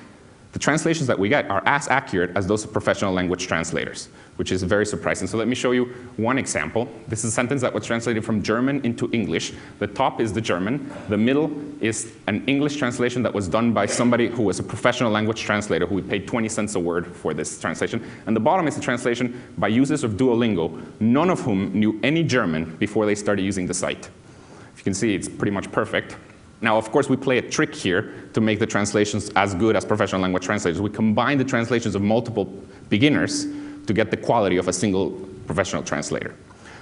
the 0.51 0.59
translations 0.59 1.05
that 1.05 1.19
we 1.19 1.29
get 1.29 1.49
are 1.51 1.61
as 1.67 1.87
accurate 1.89 2.31
as 2.35 2.47
those 2.47 2.65
of 2.65 2.73
professional 2.73 3.13
language 3.13 3.45
translators, 3.45 4.09
which 4.37 4.51
is 4.51 4.63
very 4.63 4.85
surprising. 4.85 5.27
So 5.27 5.37
let 5.37 5.47
me 5.47 5.53
show 5.53 5.71
you 5.71 5.85
one 6.17 6.39
example. 6.39 6.89
This 7.07 7.19
is 7.19 7.25
a 7.25 7.31
sentence 7.31 7.61
that 7.61 7.71
was 7.71 7.85
translated 7.85 8.25
from 8.25 8.41
German 8.41 8.83
into 8.83 9.11
English. 9.13 9.53
The 9.77 9.85
top 9.85 10.19
is 10.19 10.33
the 10.33 10.41
German. 10.41 10.91
The 11.07 11.17
middle 11.17 11.51
is 11.81 12.13
an 12.25 12.43
English 12.47 12.77
translation 12.77 13.21
that 13.23 13.33
was 13.33 13.47
done 13.47 13.73
by 13.73 13.85
somebody 13.85 14.27
who 14.27 14.41
was 14.41 14.57
a 14.57 14.63
professional 14.63 15.11
language 15.11 15.39
translator 15.39 15.85
who 15.85 15.95
we 15.95 16.01
paid 16.01 16.27
20 16.27 16.49
cents 16.49 16.73
a 16.73 16.79
word 16.79 17.05
for 17.05 17.35
this 17.35 17.61
translation. 17.61 18.03
And 18.25 18.35
the 18.35 18.41
bottom 18.41 18.67
is 18.67 18.75
a 18.75 18.81
translation 18.81 19.39
by 19.59 19.67
users 19.67 20.03
of 20.03 20.13
Duolingo, 20.13 20.81
none 20.99 21.29
of 21.29 21.41
whom 21.41 21.71
knew 21.73 21.99
any 22.01 22.23
German 22.23 22.75
before 22.77 23.05
they 23.05 23.15
started 23.15 23.43
using 23.43 23.67
the 23.67 23.75
site. 23.75 24.09
If 24.73 24.79
you 24.79 24.83
can 24.83 24.95
see, 24.95 25.13
it's 25.13 25.29
pretty 25.29 25.51
much 25.51 25.71
perfect. 25.71 26.15
Now, 26.61 26.77
of 26.77 26.91
course, 26.91 27.07
we 27.07 27.15
play 27.15 27.37
a 27.37 27.41
trick 27.41 27.73
here 27.73 28.13
to 28.33 28.41
make 28.41 28.59
the 28.59 28.67
translations 28.67 29.29
as 29.35 29.53
good 29.53 29.75
as 29.75 29.85
professional 29.85 30.21
language 30.21 30.43
translators. 30.43 30.81
We 30.81 30.89
combine 30.89 31.37
the 31.37 31.45
translations 31.45 31.95
of 31.95 32.01
multiple 32.01 32.45
beginners 32.89 33.45
to 33.87 33.93
get 33.93 34.11
the 34.11 34.17
quality 34.17 34.57
of 34.57 34.67
a 34.67 34.73
single 34.73 35.11
professional 35.45 35.83
translator. 35.83 36.35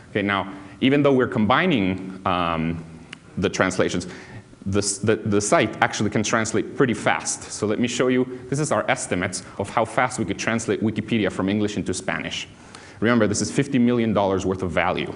Okay, 0.10 0.22
now, 0.22 0.52
even 0.82 1.04
though 1.04 1.14
we're 1.14 1.28
combining 1.28 2.20
um, 2.26 2.84
the 3.38 3.50
translations, 3.50 4.08
the, 4.66 4.82
the, 5.04 5.16
the, 5.16 5.40
site 5.40 5.82
actually 5.82 6.10
can 6.10 6.24
translate 6.24 6.76
pretty 6.76 6.94
fast. 6.94 7.44
So 7.44 7.66
let 7.68 7.80
me 7.80 7.88
show 7.88 8.10
you, 8.10 8.40
this 8.50 8.60
is 8.60 8.72
our 8.72 8.90
estimates 8.92 9.44
of 9.60 9.70
how 9.70 9.86
fast 9.86 10.20
we 10.20 10.26
could 10.26 10.38
translate 10.38 10.82
Wikipedia 10.82 11.32
from 11.32 11.48
English 11.48 11.78
into 11.78 11.94
Spanish. 11.94 12.50
Remember, 13.00 13.28
this 13.28 13.42
is 13.42 13.50
$50 13.50 13.80
million 13.80 14.14
worth 14.14 14.64
of 14.64 14.72
value. 14.72 15.14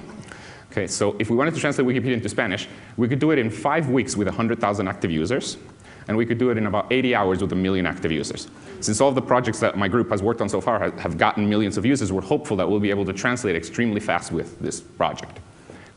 Okay, 0.72 0.88
so 0.88 1.18
if 1.20 1.30
we 1.30 1.36
wanted 1.36 1.54
to 1.54 1.60
translate 1.60 1.86
Wikipedia 1.86 2.14
into 2.14 2.30
Spanish, 2.30 2.70
we 2.96 3.10
could 3.10 3.20
do 3.20 3.32
it 3.32 3.38
in 3.38 3.50
five 3.50 3.90
weeks 3.90 4.16
with 4.16 4.28
100,000 4.30 4.88
active 4.88 5.12
users, 5.12 5.58
and 6.08 6.16
we 6.16 6.26
could 6.26 6.38
do 6.38 6.50
it 6.50 6.58
in 6.58 6.66
about 6.66 6.90
80 6.94 7.14
hours 7.14 7.42
with 7.42 7.52
a 7.52 7.58
million 7.58 7.86
active 7.86 8.10
users. 8.10 8.48
Since 8.80 9.02
all 9.02 9.10
of 9.10 9.16
the 9.16 9.22
projects 9.22 9.60
that 9.60 9.78
my 9.78 9.90
group 9.90 10.10
has 10.12 10.24
worked 10.24 10.40
on 10.40 10.48
so 10.48 10.62
far 10.62 10.80
have, 10.80 11.18
gotten 11.18 11.50
millions 11.50 11.78
of 11.78 11.86
users, 11.86 12.14
we're 12.14 12.22
hopeful 12.22 12.56
that 12.56 12.70
we'll 12.70 12.80
be 12.80 12.90
able 12.90 13.04
to 13.04 13.12
translate 13.12 13.54
extremely 13.54 14.00
fast 14.00 14.32
with 14.32 14.58
this 14.62 14.80
project. 14.80 15.42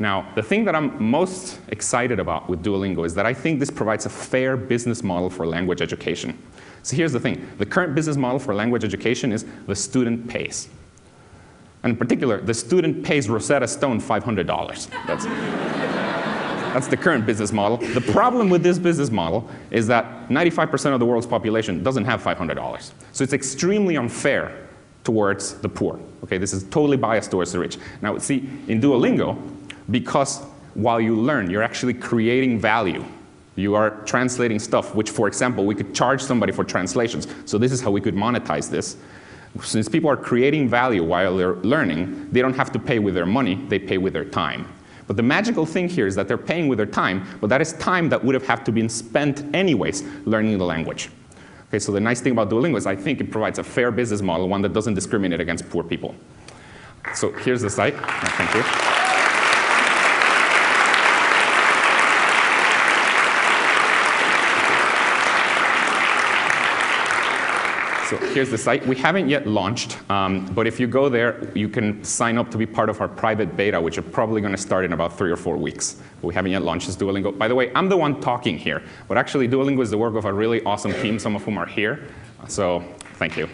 Now, 0.00 0.28
the 0.34 0.42
thing 0.42 0.64
that 0.64 0.74
I'm 0.74 1.00
most 1.00 1.60
excited 1.68 2.18
about 2.18 2.48
with 2.48 2.64
Duolingo 2.64 3.06
is 3.06 3.14
that 3.14 3.26
I 3.26 3.32
think 3.32 3.60
this 3.60 3.70
provides 3.70 4.06
a 4.06 4.10
fair 4.10 4.56
business 4.56 5.04
model 5.04 5.30
for 5.30 5.46
language 5.46 5.82
education. 5.82 6.36
So 6.82 6.96
here's 6.96 7.12
the 7.12 7.20
thing. 7.20 7.48
The 7.58 7.66
current 7.66 7.94
business 7.94 8.16
model 8.16 8.40
for 8.40 8.52
language 8.56 8.82
education 8.82 9.30
is 9.30 9.46
the 9.68 9.76
student 9.76 10.26
pays. 10.26 10.68
And 11.84 11.90
in 11.90 11.96
particular, 11.96 12.40
the 12.40 12.54
student 12.54 13.04
pays 13.04 13.28
Rosetta 13.28 13.68
Stone 13.68 14.00
$500. 14.00 14.46
That's, 15.06 15.26
that's 16.72 16.88
the 16.88 16.96
current 16.96 17.26
business 17.26 17.52
model. 17.52 17.76
The 17.76 18.00
problem 18.00 18.48
with 18.48 18.62
this 18.62 18.78
business 18.78 19.10
model 19.10 19.48
is 19.70 19.86
that 19.88 20.28
95% 20.30 20.94
of 20.94 20.98
the 20.98 21.04
world's 21.04 21.26
population 21.26 21.82
doesn't 21.82 22.06
have 22.06 22.22
$500. 22.22 22.90
So 23.12 23.22
it's 23.22 23.34
extremely 23.34 23.98
unfair 23.98 24.66
towards 25.04 25.54
the 25.56 25.68
poor. 25.68 26.00
Okay, 26.24 26.38
this 26.38 26.54
is 26.54 26.64
totally 26.64 26.96
biased 26.96 27.30
towards 27.30 27.52
the 27.52 27.58
rich. 27.58 27.76
Now, 28.00 28.16
see, 28.16 28.48
in 28.66 28.80
Duolingo, 28.80 29.38
because 29.90 30.40
while 30.72 31.02
you 31.02 31.14
learn, 31.14 31.50
you're 31.50 31.62
actually 31.62 31.92
creating 31.92 32.58
value. 32.58 33.04
You 33.56 33.74
are 33.74 33.90
translating 34.04 34.58
stuff, 34.58 34.94
which, 34.94 35.10
for 35.10 35.28
example, 35.28 35.66
we 35.66 35.74
could 35.74 35.94
charge 35.94 36.22
somebody 36.22 36.50
for 36.50 36.64
translations. 36.64 37.28
So 37.44 37.58
this 37.58 37.72
is 37.72 37.82
how 37.82 37.90
we 37.90 38.00
could 38.00 38.14
monetize 38.14 38.70
this. 38.70 38.96
Since 39.62 39.88
people 39.88 40.10
are 40.10 40.16
creating 40.16 40.68
value 40.68 41.04
while 41.04 41.36
they're 41.36 41.56
learning, 41.56 42.30
they 42.32 42.42
don't 42.42 42.56
have 42.56 42.72
to 42.72 42.78
pay 42.78 42.98
with 42.98 43.14
their 43.14 43.26
money, 43.26 43.54
they 43.68 43.78
pay 43.78 43.98
with 43.98 44.12
their 44.12 44.24
time. 44.24 44.66
But 45.06 45.16
the 45.16 45.22
magical 45.22 45.66
thing 45.66 45.88
here 45.88 46.06
is 46.06 46.14
that 46.16 46.28
they're 46.28 46.38
paying 46.38 46.66
with 46.66 46.78
their 46.78 46.86
time, 46.86 47.26
but 47.40 47.50
that 47.50 47.60
is 47.60 47.74
time 47.74 48.08
that 48.08 48.24
would 48.24 48.34
have 48.34 48.46
had 48.46 48.64
to 48.66 48.72
been 48.72 48.88
spent 48.88 49.54
anyways 49.54 50.02
learning 50.24 50.58
the 50.58 50.64
language. 50.64 51.10
Okay, 51.68 51.78
so 51.78 51.92
the 51.92 52.00
nice 52.00 52.20
thing 52.20 52.32
about 52.32 52.50
Duolingo 52.50 52.76
is 52.76 52.86
I 52.86 52.96
think 52.96 53.20
it 53.20 53.30
provides 53.30 53.58
a 53.58 53.64
fair 53.64 53.90
business 53.90 54.22
model, 54.22 54.48
one 54.48 54.62
that 54.62 54.72
doesn't 54.72 54.94
discriminate 54.94 55.40
against 55.40 55.68
poor 55.70 55.84
people. 55.84 56.14
So 57.14 57.32
here's 57.32 57.60
the 57.60 57.70
site. 57.70 57.94
Thank 57.96 58.54
you. 58.54 58.83
So 68.14 68.20
here's 68.28 68.50
the 68.50 68.58
site. 68.58 68.86
We 68.86 68.94
haven't 68.94 69.28
yet 69.28 69.44
launched, 69.44 69.98
um, 70.08 70.46
but 70.54 70.68
if 70.68 70.78
you 70.78 70.86
go 70.86 71.08
there, 71.08 71.50
you 71.52 71.68
can 71.68 72.04
sign 72.04 72.38
up 72.38 72.48
to 72.52 72.58
be 72.58 72.64
part 72.64 72.88
of 72.88 73.00
our 73.00 73.08
private 73.08 73.56
beta, 73.56 73.80
which 73.80 73.98
are 73.98 74.02
probably 74.02 74.40
going 74.40 74.52
to 74.52 74.60
start 74.60 74.84
in 74.84 74.92
about 74.92 75.18
three 75.18 75.32
or 75.32 75.36
four 75.36 75.56
weeks. 75.56 76.00
We 76.22 76.32
haven't 76.32 76.52
yet 76.52 76.62
launched 76.62 76.86
this 76.86 76.94
Duolingo. 76.94 77.36
By 77.36 77.48
the 77.48 77.56
way, 77.56 77.72
I'm 77.74 77.88
the 77.88 77.96
one 77.96 78.20
talking 78.20 78.56
here, 78.56 78.84
but 79.08 79.18
actually 79.18 79.48
Duolingo 79.48 79.82
is 79.82 79.90
the 79.90 79.98
work 79.98 80.14
of 80.14 80.26
a 80.26 80.32
really 80.32 80.62
awesome 80.62 80.92
team, 80.92 81.18
some 81.18 81.34
of 81.34 81.42
whom 81.42 81.58
are 81.58 81.66
here. 81.66 82.06
So 82.46 82.84
thank 83.14 83.36
you. 83.36 83.48